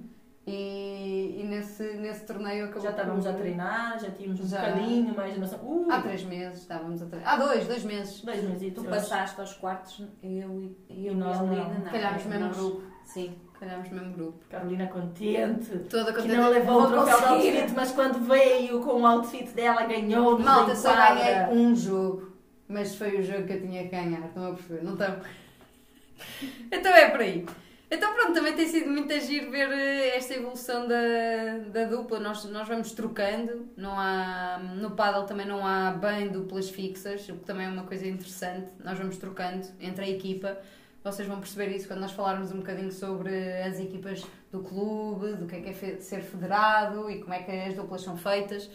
E, 0.46 1.40
e 1.40 1.44
nesse, 1.44 1.82
nesse 1.94 2.24
torneio 2.24 2.66
acabou 2.66 2.82
Já 2.84 2.90
estávamos 2.90 3.24
por- 3.24 3.30
a 3.30 3.36
treinar, 3.36 3.98
já 3.98 4.10
tínhamos 4.12 4.40
um 4.40 4.46
Já. 4.46 4.60
bocadinho 4.60 5.14
mais 5.16 5.36
noção. 5.38 5.58
Ui, 5.64 5.92
Há 5.92 6.00
três 6.00 6.22
meses 6.22 6.60
estávamos 6.60 7.02
a 7.02 7.06
treinar. 7.06 7.34
Há 7.34 7.36
dois, 7.36 7.66
dois 7.66 7.82
meses. 7.84 8.20
dois 8.22 8.42
meses. 8.44 8.72
Tu 8.74 8.84
passaste 8.84 9.40
aos 9.40 9.54
quartos, 9.54 10.02
eu 10.22 10.62
e, 10.62 10.76
e 10.88 11.06
eu 11.08 11.14
E 11.14 11.16
nós 11.16 11.36
e 11.36 11.40
a 11.40 11.42
Lina, 11.42 11.64
não. 11.64 11.74
não. 11.80 11.90
Calhámos 11.90 12.24
mesmo 12.26 12.44
Nós- 12.46 12.56
grupo. 12.56 12.82
Sim. 13.04 13.34
Calhámos 13.58 13.88
mesmo 13.90 14.12
grupo. 14.12 14.44
Carolina 14.48 14.86
contente. 14.86 15.78
Toda 15.90 16.12
Que 16.12 16.20
contente. 16.22 16.36
não 16.36 16.48
levou 16.50 16.82
o 16.82 16.86
troféu 16.88 17.18
de 17.18 17.24
outfit, 17.24 17.72
mas 17.74 17.90
quando 17.92 18.20
veio 18.20 18.80
com 18.82 19.00
o 19.00 19.06
outfit 19.06 19.48
dela, 19.52 19.84
ganhou. 19.86 20.38
Malta, 20.38 20.76
só 20.76 20.94
ganhei 20.94 21.46
um 21.56 21.74
jogo. 21.74 22.32
Mas 22.68 22.94
foi 22.94 23.18
o 23.18 23.22
jogo 23.24 23.44
que 23.46 23.52
eu 23.54 23.60
tinha 23.62 23.82
que 23.84 23.88
ganhar. 23.88 24.26
Estão 24.26 24.46
a 24.48 24.54
perceber? 24.54 24.84
Não 24.84 24.92
estão? 24.92 25.16
Então 26.70 26.92
é 26.92 27.10
por 27.10 27.20
aí. 27.20 27.44
Então 27.88 28.12
pronto, 28.14 28.33
também 28.33 28.55
tem 28.55 28.66
sido 28.66 28.90
muito 28.90 29.12
agir 29.12 29.49
ver 29.49 29.71
eh, 29.71 30.16
esta 30.16 30.35
evolução 30.35 30.88
da, 30.88 31.59
da 31.71 31.85
dupla. 31.85 32.19
Nós, 32.19 32.45
nós 32.47 32.66
vamos 32.66 32.90
trocando. 32.93 33.69
Não 33.76 33.93
há, 33.97 34.59
no 34.59 34.90
paddle 34.90 35.25
também 35.25 35.47
não 35.47 35.64
há 35.64 35.93
bem 35.93 36.28
duplas 36.28 36.69
fixas, 36.69 37.28
o 37.28 37.35
que 37.35 37.45
também 37.45 37.66
é 37.66 37.69
uma 37.69 37.85
coisa 37.85 38.07
interessante. 38.07 38.73
Nós 38.83 38.99
vamos 38.99 39.16
trocando 39.19 39.69
entre 39.81 40.05
a 40.05 40.09
equipa. 40.09 40.59
Vocês 41.05 41.28
vão 41.28 41.38
perceber 41.38 41.69
isso 41.76 41.87
quando 41.87 42.00
nós 42.00 42.11
falarmos 42.11 42.50
um 42.50 42.57
bocadinho 42.57 42.90
sobre 42.90 43.31
as 43.62 43.78
equipas 43.78 44.26
do 44.50 44.59
clube, 44.61 45.35
do 45.35 45.47
que 45.47 45.55
é 45.55 45.61
que 45.61 45.69
é 45.69 45.97
ser 46.00 46.21
federado 46.23 47.09
e 47.09 47.21
como 47.21 47.33
é 47.33 47.45
que 47.45 47.52
as 47.52 47.75
duplas 47.75 48.02
são 48.02 48.16
feitas. 48.16 48.69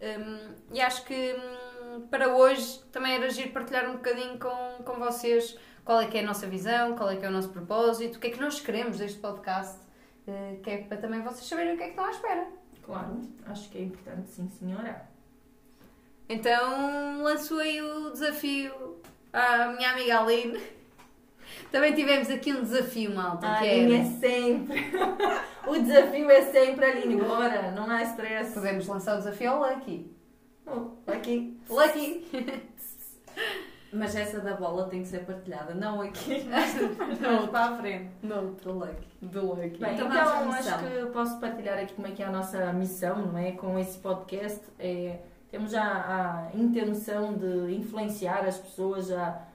Hum, 0.00 0.54
e 0.72 0.80
acho 0.80 1.04
que 1.04 1.34
hum, 1.34 2.06
para 2.10 2.34
hoje 2.34 2.80
também 2.90 3.14
era 3.14 3.26
agir 3.26 3.52
partilhar 3.52 3.90
um 3.90 3.96
bocadinho 3.96 4.38
com, 4.38 4.82
com 4.82 4.98
vocês 4.98 5.58
qual 5.84 6.00
é 6.00 6.06
que 6.06 6.16
é 6.16 6.20
a 6.20 6.24
nossa 6.24 6.46
visão, 6.46 6.96
qual 6.96 7.10
é 7.10 7.16
que 7.16 7.24
é 7.24 7.28
o 7.28 7.32
nosso 7.32 7.50
propósito, 7.50 8.16
o 8.16 8.18
que 8.20 8.28
é 8.28 8.30
que 8.30 8.40
nós 8.40 8.60
queremos 8.60 8.98
deste 8.98 9.18
podcast, 9.18 9.78
eh, 10.26 10.56
que 10.62 10.70
é 10.70 10.78
para 10.78 10.96
também 10.96 11.20
vocês 11.22 11.46
saberem 11.46 11.74
o 11.74 11.76
que 11.76 11.82
é 11.82 11.86
que 11.86 11.92
estão 11.92 12.06
à 12.06 12.10
espera. 12.10 12.46
Claro, 12.82 13.20
acho 13.46 13.68
que 13.70 13.78
é 13.78 13.82
importante, 13.82 14.28
sim, 14.30 14.48
senhora. 14.58 15.08
Então 16.28 17.22
lanço 17.22 17.58
aí 17.58 17.82
o 17.82 18.10
desafio 18.10 18.96
à 19.32 19.68
minha 19.68 19.90
amiga 19.90 20.20
Aline. 20.20 20.60
Também 21.70 21.92
tivemos 21.94 22.30
aqui 22.30 22.52
um 22.52 22.62
desafio, 22.62 23.14
malta, 23.14 23.46
A 23.46 23.58
Aline 23.58 23.94
é 23.94 24.04
sempre. 24.04 24.80
o 25.66 25.78
desafio 25.78 26.30
é 26.30 26.42
sempre 26.42 26.84
a 26.86 26.88
Aline. 26.88 27.16
Bora, 27.16 27.70
não 27.72 27.90
há 27.90 28.02
stress. 28.02 28.54
Podemos 28.54 28.86
lançar 28.86 29.14
o 29.14 29.18
desafio 29.18 29.50
ao 29.50 29.60
Lucky. 29.60 30.10
Oh, 30.66 31.10
aqui. 31.10 31.60
Lucky! 31.68 32.24
Mas 33.94 34.16
essa 34.16 34.40
da 34.40 34.54
bola 34.54 34.88
tem 34.88 35.02
que 35.02 35.08
ser 35.08 35.24
partilhada, 35.24 35.72
não 35.72 36.00
aqui, 36.00 36.44
mas 36.50 36.74
mais 37.20 37.50
para 37.50 37.64
a 37.66 37.76
frente. 37.76 38.10
Não, 38.22 38.52
Do 38.54 38.72
Lucky. 38.72 39.08
do 39.22 39.46
Lucky. 39.46 39.78
Bem, 39.78 39.94
Então 39.94 40.08
então, 40.08 40.50
acho 40.52 40.78
que 40.78 41.06
posso 41.12 41.38
partilhar 41.38 41.78
aqui 41.78 41.94
como 41.94 42.08
é 42.08 42.10
que 42.10 42.22
é 42.22 42.26
a 42.26 42.32
nossa 42.32 42.72
missão, 42.72 43.26
não 43.26 43.38
é? 43.38 43.52
Com 43.52 43.78
esse 43.78 43.96
podcast. 43.98 44.60
É, 44.80 45.18
temos 45.48 45.70
já 45.70 45.84
a 45.84 46.56
intenção 46.56 47.34
de 47.34 47.76
influenciar 47.76 48.44
as 48.44 48.58
pessoas 48.58 49.12
a, 49.12 49.46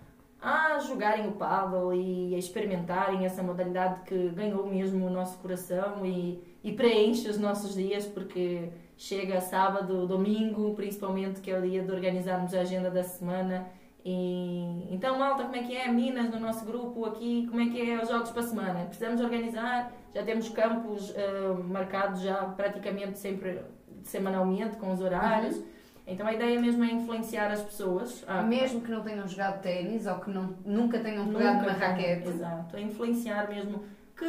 a 0.41 0.79
jogarem 0.79 1.27
o 1.27 1.33
paddle 1.33 1.93
e 1.93 2.33
a 2.33 2.37
experimentarem 2.37 3.25
essa 3.25 3.43
modalidade 3.43 4.03
que 4.05 4.29
ganhou 4.29 4.65
mesmo 4.65 5.05
o 5.05 5.09
nosso 5.09 5.37
coração 5.39 6.05
e, 6.05 6.41
e 6.63 6.71
preenche 6.71 7.27
os 7.27 7.37
nossos 7.37 7.75
dias, 7.75 8.05
porque 8.05 8.69
chega 8.95 9.41
sábado, 9.41 10.07
domingo, 10.07 10.73
principalmente, 10.75 11.41
que 11.41 11.51
é 11.51 11.59
o 11.59 11.61
dia 11.61 11.83
de 11.83 11.91
organizarmos 11.91 12.53
a 12.53 12.61
agenda 12.61 12.89
da 12.89 13.03
semana. 13.03 13.67
E, 14.05 14.87
então, 14.93 15.17
malta, 15.19 15.43
como 15.43 15.55
é 15.55 15.63
que 15.63 15.75
é? 15.75 15.87
Meninas 15.89 16.29
no 16.31 16.39
nosso 16.39 16.65
grupo 16.65 17.05
aqui, 17.05 17.45
como 17.49 17.61
é 17.61 17.69
que 17.69 17.91
é 17.91 18.01
os 18.01 18.07
jogos 18.09 18.31
para 18.31 18.41
a 18.41 18.47
semana? 18.47 18.85
Precisamos 18.85 19.19
organizar, 19.21 19.91
já 20.15 20.23
temos 20.23 20.49
campos 20.49 21.13
eh, 21.15 21.53
marcados 21.67 22.21
já 22.21 22.35
praticamente 22.45 23.19
sempre 23.19 23.61
semanalmente 24.03 24.77
com 24.77 24.91
os 24.93 25.01
horários. 25.01 25.61
Então 26.07 26.25
a 26.25 26.33
ideia 26.33 26.59
mesmo 26.59 26.83
é 26.83 26.87
influenciar 26.91 27.51
as 27.51 27.61
pessoas. 27.61 28.23
a- 28.27 28.41
Mesmo 28.41 28.81
que 28.81 28.89
não 28.89 29.01
tenham 29.03 29.27
jogado 29.27 29.61
ténis 29.61 30.07
ou 30.07 30.15
que 30.15 30.29
não, 30.31 30.55
nunca 30.65 30.97
tenham 30.99 31.27
pegado 31.27 31.57
Nunca 31.59 31.69
uma 31.69 31.73
raquete. 31.73 32.27
Exato, 32.29 32.75
a 32.77 32.81
influenciar 32.81 33.47
mesmo 33.49 33.83
que 34.17 34.25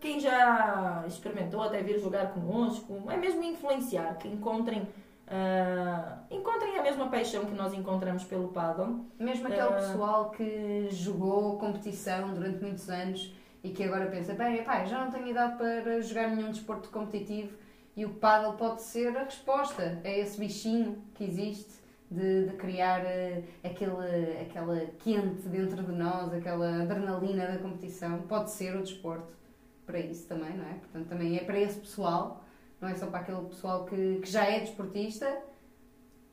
quem 0.00 0.20
já 0.20 1.02
experimentou 1.06 1.62
até 1.62 1.82
vir 1.82 1.98
jogar 1.98 2.26
connosco, 2.32 3.02
é 3.10 3.16
mesmo 3.16 3.42
influenciar, 3.42 4.16
que 4.18 4.28
encontrem, 4.28 4.86
ah, 5.26 6.18
encontrem 6.30 6.78
a 6.78 6.82
mesma 6.82 7.08
paixão 7.08 7.44
que 7.46 7.54
nós 7.54 7.72
encontramos 7.72 8.24
pelo 8.24 8.48
paddle. 8.48 9.06
Mesmo 9.18 9.46
aquele 9.46 9.62
Ah. 9.62 9.72
pessoal 9.72 10.30
que 10.30 10.88
jogou 10.90 11.58
competição 11.58 12.34
durante 12.34 12.62
muitos 12.62 12.88
anos 12.88 13.32
e 13.62 13.70
que 13.70 13.82
agora 13.82 14.06
pensa, 14.06 14.34
bem, 14.34 14.56
epá, 14.56 14.84
já 14.84 15.04
não 15.04 15.10
tenho 15.10 15.28
idade 15.28 15.56
para 15.56 16.00
jogar 16.02 16.28
nenhum 16.28 16.50
desporto 16.50 16.90
competitivo, 16.90 17.56
e 17.96 18.04
o 18.04 18.10
paddle 18.10 18.54
pode 18.54 18.82
ser 18.82 19.16
a 19.16 19.24
resposta 19.24 20.00
a 20.04 20.08
esse 20.10 20.38
bichinho 20.38 21.02
que 21.14 21.24
existe 21.24 21.72
de, 22.10 22.46
de 22.48 22.56
criar 22.56 23.00
uh, 23.00 23.44
aquele, 23.64 24.38
aquela 24.42 24.78
quente 24.98 25.48
dentro 25.48 25.82
de 25.82 25.92
nós, 25.92 26.32
aquela 26.34 26.82
adrenalina 26.82 27.46
da 27.46 27.58
competição. 27.58 28.20
Pode 28.22 28.50
ser 28.50 28.76
o 28.76 28.82
desporto 28.82 29.32
para 29.86 29.98
isso 29.98 30.26
também, 30.28 30.54
não 30.56 30.66
é? 30.66 30.74
Portanto, 30.74 31.08
também 31.08 31.36
é 31.38 31.44
para 31.44 31.58
esse 31.58 31.78
pessoal, 31.80 32.43
não 32.84 32.90
é 32.90 32.94
só 32.94 33.06
para 33.06 33.20
aquele 33.20 33.40
pessoal 33.46 33.86
que, 33.86 34.20
que 34.22 34.30
já 34.30 34.44
é 34.44 34.60
desportista, 34.60 35.26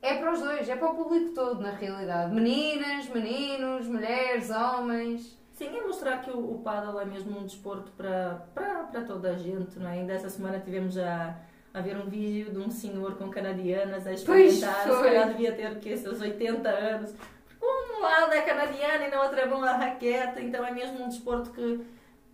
é 0.01 0.15
para 0.15 0.33
os 0.33 0.39
dois, 0.39 0.67
é 0.67 0.75
para 0.75 0.91
o 0.91 0.95
público 0.95 1.33
todo, 1.33 1.61
na 1.61 1.71
realidade. 1.71 2.33
Meninas, 2.33 3.07
meninos, 3.07 3.87
mulheres, 3.87 4.49
homens. 4.49 5.39
Sim, 5.53 5.77
é 5.77 5.81
mostrar 5.81 6.17
que 6.21 6.29
o, 6.29 6.55
o 6.55 6.59
paddle 6.59 6.99
é 6.99 7.05
mesmo 7.05 7.39
um 7.39 7.43
desporto 7.43 7.91
para, 7.91 8.45
para, 8.53 8.83
para 8.83 9.01
toda 9.03 9.29
a 9.29 9.37
gente, 9.37 9.79
não 9.79 9.87
é? 9.87 9.93
Ainda 9.93 10.13
essa 10.13 10.29
semana 10.29 10.59
tivemos 10.59 10.97
a, 10.97 11.37
a 11.73 11.79
ver 11.79 11.95
um 11.97 12.09
vídeo 12.09 12.51
de 12.51 12.57
um 12.57 12.69
senhor 12.69 13.15
com 13.15 13.29
canadianas 13.29 14.05
a 14.05 14.11
experimentar, 14.11 14.83
se 14.83 14.89
calhar 14.89 15.27
devia 15.29 15.53
ter 15.53 15.79
que 15.79 15.95
seus 15.95 16.19
80 16.19 16.67
anos. 16.67 17.15
Um 17.61 18.01
lado 18.01 18.33
é 18.33 18.41
canadiano 18.41 19.05
e 19.05 19.09
na 19.09 19.23
outra 19.23 19.45
mão 19.45 19.63
a 19.63 19.73
raqueta, 19.73 20.41
então 20.41 20.65
é 20.65 20.71
mesmo 20.71 21.03
um 21.03 21.07
desporto 21.07 21.51
que 21.51 21.79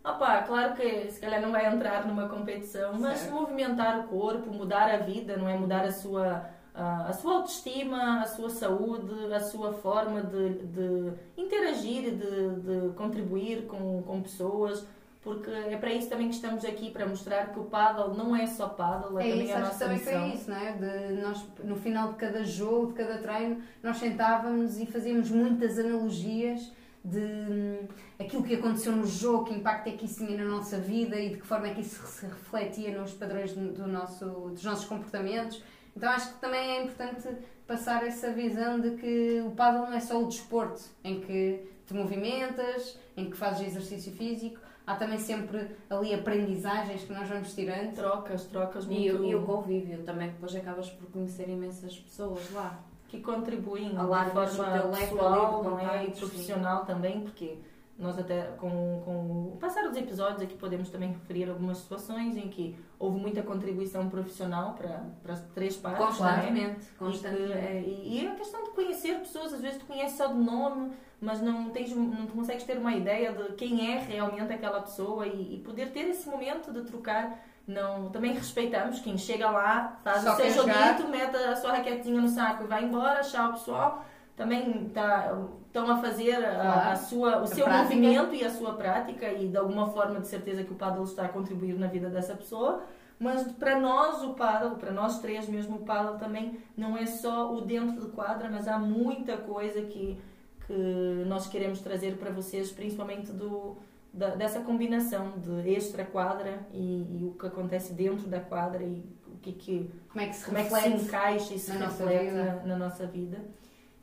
Opa, 0.07 0.41
claro 0.43 0.73
que 0.73 1.11
se 1.11 1.19
calhar 1.19 1.41
não 1.41 1.51
vai 1.51 1.65
entrar 1.65 2.07
numa 2.07 2.29
competição, 2.29 2.93
mas 2.97 3.19
certo. 3.19 3.33
movimentar 3.33 3.99
o 3.99 4.03
corpo, 4.03 4.53
mudar 4.53 4.89
a 4.89 4.97
vida, 4.97 5.35
não 5.35 5.49
é? 5.49 5.57
Mudar 5.57 5.83
a 5.83 5.91
sua 5.91 6.49
a 6.79 7.11
sua 7.11 7.37
autoestima, 7.37 8.21
a 8.21 8.27
sua 8.27 8.51
saúde, 8.51 9.33
a 9.33 9.39
sua 9.39 9.73
forma 9.73 10.21
de, 10.21 10.59
de 10.59 11.13
interagir, 11.35 12.11
de, 12.11 12.49
de 12.59 12.93
contribuir 12.93 13.65
com, 13.65 14.03
com 14.03 14.21
pessoas, 14.21 14.85
porque 15.23 15.49
é 15.49 15.75
para 15.75 15.91
isso 15.91 16.07
também 16.07 16.29
que 16.29 16.35
estamos 16.35 16.63
aqui, 16.63 16.91
para 16.91 17.07
mostrar 17.07 17.51
que 17.51 17.59
o 17.59 17.63
paddle 17.63 18.13
não 18.13 18.35
é 18.35 18.45
só 18.45 18.69
paddle, 18.69 19.17
é, 19.17 19.27
é 19.27 19.31
também 19.31 19.45
isso, 19.45 19.55
a 19.55 19.59
nossa 19.59 19.79
também 19.79 19.97
missão. 19.97 20.21
Foi 20.21 20.29
isso, 20.29 20.49
não 20.51 20.57
é? 20.57 20.71
De 20.73 21.21
nós, 21.21 21.45
no 21.63 21.75
final 21.75 22.09
de 22.09 22.15
cada 22.15 22.43
jogo, 22.43 22.87
de 22.87 22.93
cada 22.93 23.17
treino, 23.17 23.59
nós 23.81 23.97
sentávamos 23.97 24.79
e 24.79 24.85
fazíamos 24.85 25.31
muitas 25.31 25.79
analogias 25.79 26.71
de 27.07 27.19
hum, 27.19 27.87
aquilo 28.19 28.43
que 28.43 28.55
aconteceu 28.55 28.91
no 28.91 29.07
jogo, 29.07 29.45
que 29.45 29.53
impacto 29.53 29.87
é 29.87 29.91
que 29.93 30.05
isso 30.05 30.25
tinha 30.25 30.43
na 30.43 30.51
nossa 30.51 30.77
vida 30.77 31.17
e 31.17 31.29
de 31.29 31.37
que 31.37 31.47
forma 31.47 31.67
é 31.67 31.73
que 31.73 31.79
isso 31.79 32.05
se 32.05 32.25
refletia 32.25 32.97
nos 32.97 33.13
padrões 33.13 33.53
do 33.53 33.87
nosso, 33.87 34.25
dos 34.25 34.63
nossos 34.63 34.85
comportamentos. 34.85 35.63
Então 35.95 36.09
acho 36.09 36.33
que 36.33 36.39
também 36.39 36.59
é 36.59 36.83
importante 36.83 37.29
passar 37.65 38.05
essa 38.05 38.31
visão 38.31 38.79
de 38.79 38.91
que 38.91 39.41
o 39.45 39.51
paddle 39.51 39.87
não 39.87 39.93
é 39.93 39.99
só 40.01 40.21
o 40.21 40.27
desporto 40.27 40.83
em 41.03 41.21
que 41.21 41.61
te 41.85 41.93
movimentas, 41.93 42.99
em 43.15 43.29
que 43.29 43.37
fazes 43.37 43.67
exercício 43.67 44.11
físico, 44.11 44.59
há 44.85 44.95
também 44.95 45.17
sempre 45.17 45.75
ali 45.89 46.13
aprendizagens 46.13 47.03
que 47.03 47.13
nós 47.13 47.27
vamos 47.27 47.55
tirando. 47.55 47.93
Trocas, 47.95 48.43
trocas 48.45 48.85
muito. 48.85 49.23
E, 49.23 49.29
e 49.29 49.35
o 49.35 49.43
convívio 49.43 50.03
também, 50.03 50.27
que 50.27 50.33
depois 50.33 50.55
acabas 50.55 50.89
por 50.89 51.09
conhecer 51.09 51.49
imensas 51.49 51.97
pessoas 51.97 52.51
lá. 52.51 52.77
Que 53.07 53.21
contribuem 53.21 53.89
de 53.89 53.95
forma 53.95 54.41
pessoal 54.41 55.63
não 55.63 55.79
é? 55.79 56.05
e 56.05 56.11
profissional 56.11 56.81
sim. 56.81 56.85
também, 56.87 57.21
porque 57.21 57.57
nós 57.97 58.17
até 58.19 58.43
com, 58.59 58.69
com 59.03 59.53
o 59.53 59.57
passar 59.59 59.87
dos 59.87 59.97
episódios 59.97 60.41
aqui 60.41 60.55
podemos 60.55 60.89
também 60.89 61.09
referir 61.09 61.49
algumas 61.49 61.79
situações 61.79 62.37
em 62.37 62.47
que 62.47 62.77
houve 62.99 63.19
muita 63.19 63.41
contribuição 63.41 64.07
profissional 64.07 64.73
para, 64.73 65.03
para 65.23 65.33
as 65.33 65.41
três 65.47 65.75
partes. 65.75 66.05
Constantemente. 66.05 66.81
É? 66.81 66.97
constantemente. 66.99 67.53
É, 67.53 67.81
e, 67.81 68.21
e, 68.21 68.27
a 68.27 68.35
questão 68.35 68.63
de 68.63 68.69
conhecer 68.71 69.17
pessoas, 69.19 69.51
às 69.53 69.61
vezes 69.61 69.79
tu 69.79 69.85
conheces 69.85 70.15
só 70.15 70.27
de 70.27 70.37
nome, 70.37 70.91
mas 71.19 71.41
não, 71.41 71.71
tens, 71.71 71.95
não 71.95 72.27
consegues 72.27 72.63
ter 72.65 72.77
uma 72.77 72.93
ideia 72.93 73.33
de 73.33 73.53
quem 73.53 73.91
é 73.91 73.99
realmente 73.99 74.53
aquela 74.53 74.81
pessoa 74.81 75.25
e, 75.25 75.55
e 75.55 75.57
poder 75.59 75.91
ter 75.91 76.07
esse 76.07 76.29
momento 76.29 76.71
de 76.71 76.83
trocar. 76.83 77.43
Não, 77.67 78.09
também 78.09 78.33
respeitamos 78.33 79.01
quem 79.01 79.17
chega 79.17 79.51
lá, 79.51 79.99
faz 80.03 80.23
só 80.23 80.33
o 80.33 80.35
seu 80.37 80.51
joguito, 80.51 81.07
mete 81.09 81.35
a 81.35 81.55
sua 81.55 81.73
raquetinha 81.73 82.21
no 82.21 82.29
saco 82.29 82.63
e 82.63 82.67
vai 82.67 82.85
embora, 82.85 83.19
tchau 83.21 83.51
pessoal 83.53 84.05
também 84.37 84.87
tá, 84.89 85.35
estão 85.65 85.89
a 85.91 85.97
fazer 85.97 86.45
a, 86.45 86.91
a 86.91 86.95
sua, 86.95 87.39
o 87.39 87.43
a 87.43 87.47
seu 87.47 87.65
prática. 87.65 87.83
movimento 87.83 88.35
e 88.35 88.45
a 88.45 88.51
sua 88.51 88.73
prática 88.73 89.33
e 89.33 89.47
de 89.47 89.57
alguma 89.57 89.87
forma 89.89 90.19
de 90.19 90.27
certeza 90.27 90.63
que 90.63 90.71
o 90.71 90.75
paddle 90.75 91.03
está 91.03 91.25
a 91.25 91.29
contribuir 91.29 91.73
na 91.73 91.87
vida 91.87 92.07
dessa 92.07 92.35
pessoa. 92.35 92.83
Mas 93.19 93.51
para 93.53 93.79
nós 93.79 94.21
o 94.21 94.35
paddle, 94.35 94.75
para 94.77 94.91
nós 94.91 95.19
três 95.19 95.49
mesmo 95.49 95.77
o 95.77 95.79
paddle 95.79 96.19
também 96.19 96.59
não 96.77 96.95
é 96.95 97.07
só 97.07 97.51
o 97.51 97.61
dentro 97.61 97.99
de 97.99 98.11
quadra, 98.11 98.47
mas 98.47 98.67
há 98.67 98.77
muita 98.77 99.37
coisa 99.37 99.81
que, 99.81 100.19
que 100.67 101.23
nós 101.25 101.47
queremos 101.47 101.81
trazer 101.81 102.17
para 102.17 102.29
vocês, 102.29 102.71
principalmente 102.71 103.31
do, 103.31 103.75
da, 104.17 104.35
dessa 104.35 104.61
combinação 104.61 105.37
de 105.37 105.69
extra 105.69 106.03
quadra 106.03 106.67
e, 106.73 107.19
e, 107.19 107.23
o 107.23 107.37
que 107.39 107.45
acontece 107.45 107.93
dentro 107.93 108.27
da 108.27 108.39
quadra 108.39 108.83
e 108.83 109.05
o 109.27 109.37
que, 109.37 109.53
que 109.53 109.91
como 110.09 110.25
é 110.25 110.27
que 110.27 110.35
se, 110.35 110.45
como 110.45 110.57
é 110.57 110.63
que 110.63 110.75
se 110.75 110.87
encaixa 110.89 111.53
e 111.53 111.59
se 111.59 111.71
reflete 111.71 112.31
na, 112.31 112.55
na 112.63 112.77
nossa 112.77 113.05
vida. 113.05 113.37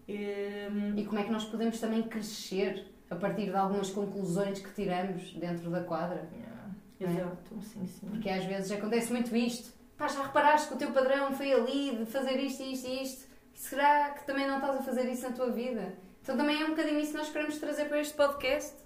Um... 0.08 0.96
E 0.96 1.04
como 1.04 1.18
é 1.18 1.24
que 1.24 1.32
nós 1.32 1.44
podemos 1.44 1.80
também 1.80 2.02
crescer 2.02 2.86
a 3.10 3.16
partir 3.16 3.46
de 3.46 3.56
algumas 3.56 3.90
conclusões 3.90 4.60
que 4.60 4.70
tiramos 4.72 5.32
dentro 5.34 5.68
da 5.68 5.82
quadra? 5.82 6.28
Yeah. 6.32 6.54
É? 7.00 7.04
Exato, 7.04 7.60
sim, 7.60 7.86
sim. 7.86 8.06
Porque 8.06 8.30
às 8.30 8.44
vezes 8.44 8.70
acontece 8.70 9.12
muito 9.12 9.34
isto. 9.34 9.74
Pá, 9.96 10.06
já 10.06 10.22
reparaste 10.22 10.68
que 10.68 10.74
o 10.74 10.76
teu 10.76 10.92
padrão 10.92 11.32
foi 11.32 11.52
ali 11.52 11.96
de 11.96 12.06
fazer 12.06 12.38
isto, 12.38 12.62
isto 12.62 12.86
e 12.86 13.02
isto? 13.02 13.26
Será 13.52 14.10
que 14.10 14.24
também 14.24 14.46
não 14.46 14.56
estás 14.56 14.78
a 14.78 14.82
fazer 14.82 15.10
isso 15.10 15.22
na 15.22 15.32
tua 15.32 15.50
vida? 15.50 15.94
Então 16.22 16.36
também 16.36 16.62
é 16.62 16.64
um 16.64 16.70
bocadinho 16.70 17.00
isso 17.00 17.12
que 17.12 17.18
nós 17.18 17.30
queremos 17.30 17.58
trazer 17.58 17.86
para 17.86 18.00
este 18.00 18.14
podcast, 18.14 18.83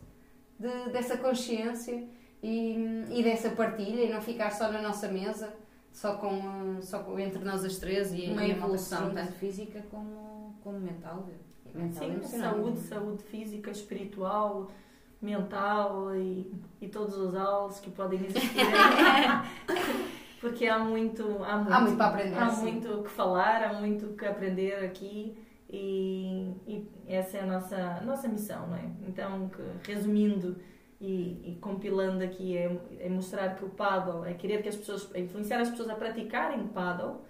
de, 0.58 0.90
dessa 0.90 1.16
consciência 1.16 2.04
e, 2.42 3.04
e 3.10 3.22
dessa 3.22 3.50
partilha 3.50 4.02
e 4.02 4.12
não 4.12 4.20
ficar 4.20 4.50
só 4.50 4.70
na 4.70 4.82
nossa 4.82 5.08
mesa, 5.08 5.54
só, 5.92 6.16
com, 6.16 6.80
só 6.82 7.00
com, 7.00 7.18
entre 7.18 7.44
nós 7.44 7.64
as 7.64 7.78
três 7.78 8.12
e 8.12 8.30
uma 8.30 8.46
evolução 8.46 9.12
tanto 9.14 9.32
física 9.32 9.82
como 9.90 10.38
como 10.62 10.80
mental. 10.80 11.26
mental 11.74 12.02
Sim, 12.02 12.22
saúde, 12.22 12.78
saúde 12.80 13.22
física, 13.24 13.70
espiritual, 13.70 14.70
mental 15.20 16.14
e, 16.14 16.52
e 16.80 16.88
todos 16.88 17.16
os 17.16 17.34
aulas 17.34 17.80
que 17.80 17.90
podem 17.90 18.24
existir. 18.24 18.66
Porque 20.40 20.66
há 20.66 20.78
muito, 20.78 21.22
há 21.42 21.56
muito, 21.56 21.72
há 21.72 21.80
muito 21.80 21.96
para 21.96 22.06
aprender. 22.06 22.38
Há 22.38 22.50
sim. 22.50 22.62
muito 22.62 23.02
que 23.02 23.10
falar, 23.10 23.64
há 23.64 23.72
muito 23.72 24.14
que 24.16 24.24
aprender 24.24 24.84
aqui 24.84 25.36
e, 25.68 25.76
e, 25.78 26.37
essa 27.18 27.38
é 27.38 27.40
a 27.42 27.46
nossa, 27.46 28.00
nossa 28.00 28.28
missão, 28.28 28.66
não 28.68 28.76
é? 28.76 28.90
Então, 29.06 29.48
que, 29.48 29.90
resumindo 29.90 30.56
e, 31.00 31.52
e, 31.52 31.58
compilando 31.60 32.24
aqui, 32.24 32.56
é, 32.56 32.76
é, 32.98 33.08
mostrar 33.08 33.54
que 33.56 33.64
o 33.64 33.68
paddle 33.68 34.24
é 34.24 34.34
querer 34.34 34.62
que 34.62 34.68
as 34.68 34.76
pessoas, 34.76 35.08
é 35.14 35.20
influenciar 35.20 35.60
as 35.60 35.70
pessoas 35.70 35.90
a 35.90 35.94
praticarem 35.94 36.66
paddle 36.68 37.22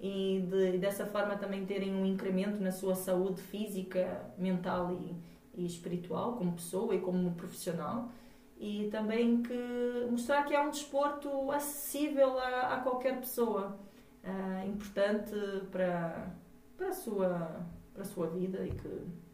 e 0.00 0.46
de, 0.48 0.78
dessa 0.78 1.06
forma 1.06 1.36
também 1.36 1.66
terem 1.66 1.94
um 1.94 2.06
incremento 2.06 2.62
na 2.62 2.70
sua 2.70 2.94
saúde 2.94 3.42
física, 3.42 4.30
mental 4.38 4.92
e, 4.92 5.62
e 5.62 5.66
espiritual, 5.66 6.36
como 6.36 6.52
pessoa 6.52 6.94
e 6.94 7.00
como 7.00 7.32
profissional. 7.32 8.10
E 8.58 8.88
também 8.90 9.42
que 9.42 10.06
mostrar 10.10 10.44
que 10.44 10.54
é 10.54 10.60
um 10.60 10.70
desporto 10.70 11.50
acessível 11.50 12.38
a, 12.38 12.74
a 12.74 12.80
qualquer 12.80 13.18
pessoa, 13.18 13.78
uh, 14.24 14.68
importante 14.68 15.32
para, 15.70 16.30
para, 16.76 16.88
a 16.88 16.92
sua, 16.92 17.66
para 17.92 18.02
a 18.02 18.04
sua 18.04 18.28
vida 18.28 18.64
e, 18.64 18.70
que, 18.70 19.25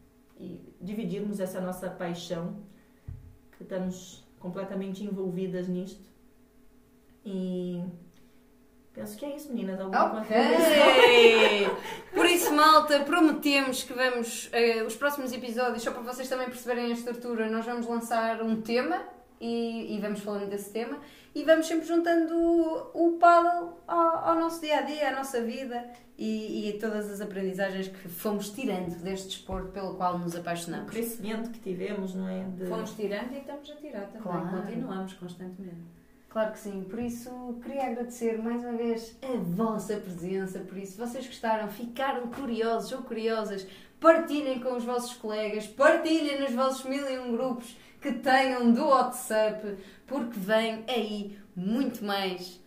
e 0.43 0.75
dividirmos 0.81 1.39
essa 1.39 1.61
nossa 1.61 1.89
paixão, 1.89 2.57
que 3.57 3.63
estamos 3.63 4.23
completamente 4.39 5.03
envolvidas 5.03 5.67
nisto. 5.67 6.11
E 7.25 7.81
Penso 8.93 9.17
que 9.17 9.25
é 9.25 9.35
isso, 9.35 9.49
meninas. 9.49 9.79
Alguma 9.79 10.21
ok! 10.21 10.37
Por 12.13 12.27
isso, 12.27 12.53
malta, 12.53 12.99
prometemos 12.99 13.81
que 13.81 13.91
vamos, 13.91 14.51
uh, 14.53 14.85
os 14.85 14.95
próximos 14.95 15.33
episódios, 15.33 15.81
só 15.81 15.91
para 15.91 16.03
vocês 16.03 16.29
também 16.29 16.45
perceberem 16.45 16.85
a 16.85 16.93
estrutura, 16.93 17.49
nós 17.49 17.65
vamos 17.65 17.87
lançar 17.87 18.43
um 18.43 18.61
tema 18.61 19.01
e, 19.43 19.95
e 19.95 19.99
vamos 19.99 20.21
falando 20.21 20.49
desse 20.49 20.71
tema 20.71 20.99
e 21.35 21.43
vamos 21.43 21.67
sempre 21.67 21.85
juntando 21.85 22.33
o, 22.33 22.91
o 22.93 23.17
paddle 23.17 23.73
ao, 23.85 24.29
ao, 24.29 24.35
nosso 24.39 24.61
dia 24.61 24.77
a 24.77 24.81
dia, 24.81 25.09
à 25.09 25.15
nossa 25.15 25.41
vida 25.41 25.83
e, 26.17 26.69
e 26.69 26.79
todas 26.79 27.11
as 27.11 27.19
aprendizagens 27.19 27.89
que 27.89 28.07
fomos 28.07 28.49
tirando 28.51 28.95
deste 29.03 29.27
desporto 29.27 29.67
pelo 29.71 29.95
qual 29.95 30.17
nos 30.17 30.33
apaixonamos. 30.33 30.87
O 30.87 30.91
crescimento 30.91 31.49
que 31.49 31.59
tivemos, 31.59 32.15
não 32.15 32.29
é? 32.29 32.45
De... 32.45 32.67
Fomos 32.67 32.91
tirando 32.91 33.33
e 33.33 33.39
estamos 33.39 33.69
a 33.69 33.75
tirar 33.75 34.05
também, 34.05 34.21
claro. 34.21 34.61
continuamos 34.61 35.13
constantemente. 35.13 36.03
Claro 36.29 36.51
que 36.51 36.59
sim, 36.59 36.83
por 36.89 36.99
isso 36.99 37.59
queria 37.63 37.87
agradecer 37.87 38.41
mais 38.41 38.63
uma 38.63 38.73
vez 38.73 39.15
a 39.21 39.37
vossa 39.37 39.97
presença, 39.97 40.61
por 40.61 40.77
isso 40.77 40.97
vocês 40.97 41.27
gostaram, 41.27 41.67
ficaram 41.67 42.27
curiosos 42.27 42.91
ou 42.91 43.03
curiosas, 43.03 43.67
partilhem 44.03 44.59
com 44.59 44.75
os 44.75 44.83
vossos 44.83 45.13
colegas, 45.13 45.65
partilhem 45.65 46.41
nos 46.41 46.51
vossos 46.51 46.83
mil 46.83 47.09
e 47.09 47.17
um 47.17 47.31
grupos 47.31 47.77
que 48.01 48.11
tenham 48.11 48.73
do 48.73 48.89
WhatsApp, 48.89 49.77
porque 50.05 50.37
vem 50.37 50.83
aí 50.89 51.39
muito 51.55 52.03
mais 52.03 52.61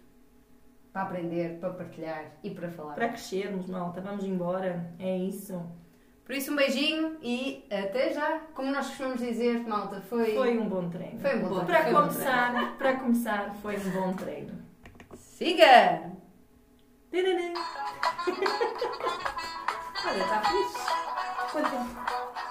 para 0.91 1.03
aprender, 1.03 1.61
para 1.61 1.75
partilhar 1.75 2.33
e 2.43 2.51
para 2.51 2.71
falar. 2.71 2.95
Para 2.95 3.09
crescermos, 3.09 3.67
malta, 3.67 4.01
vamos 4.01 4.25
embora, 4.25 4.95
é 4.99 5.19
isso. 5.19 5.63
Por 6.25 6.35
isso, 6.35 6.53
um 6.53 6.57
beijinho 6.57 7.19
e 7.23 7.67
até 7.71 8.15
já. 8.15 8.41
Como 8.55 8.73
nós 8.73 8.87
costumamos 8.87 9.21
dizer, 9.21 9.61
malta, 9.69 10.01
foi. 10.01 10.35
Foi 10.35 10.59
um 10.59 10.69
bom 10.69 10.89
treino. 10.89 11.21
Foi 11.21 11.37
um 11.37 11.43
bom 11.43 11.65
treino. 11.65 11.67
Para 11.67 11.85
começar, 11.85 12.77
para 12.79 12.97
começar, 12.97 13.55
foi 13.57 13.77
um 13.77 13.91
bom 13.91 14.15
treino. 14.15 14.59
Siga! 15.15 16.13
Tananã. 20.03 20.13
Olha, 20.13 20.23
está 20.25 20.43
fixe. 20.51 20.87
Quanto 21.53 21.71
tempo? 21.71 22.46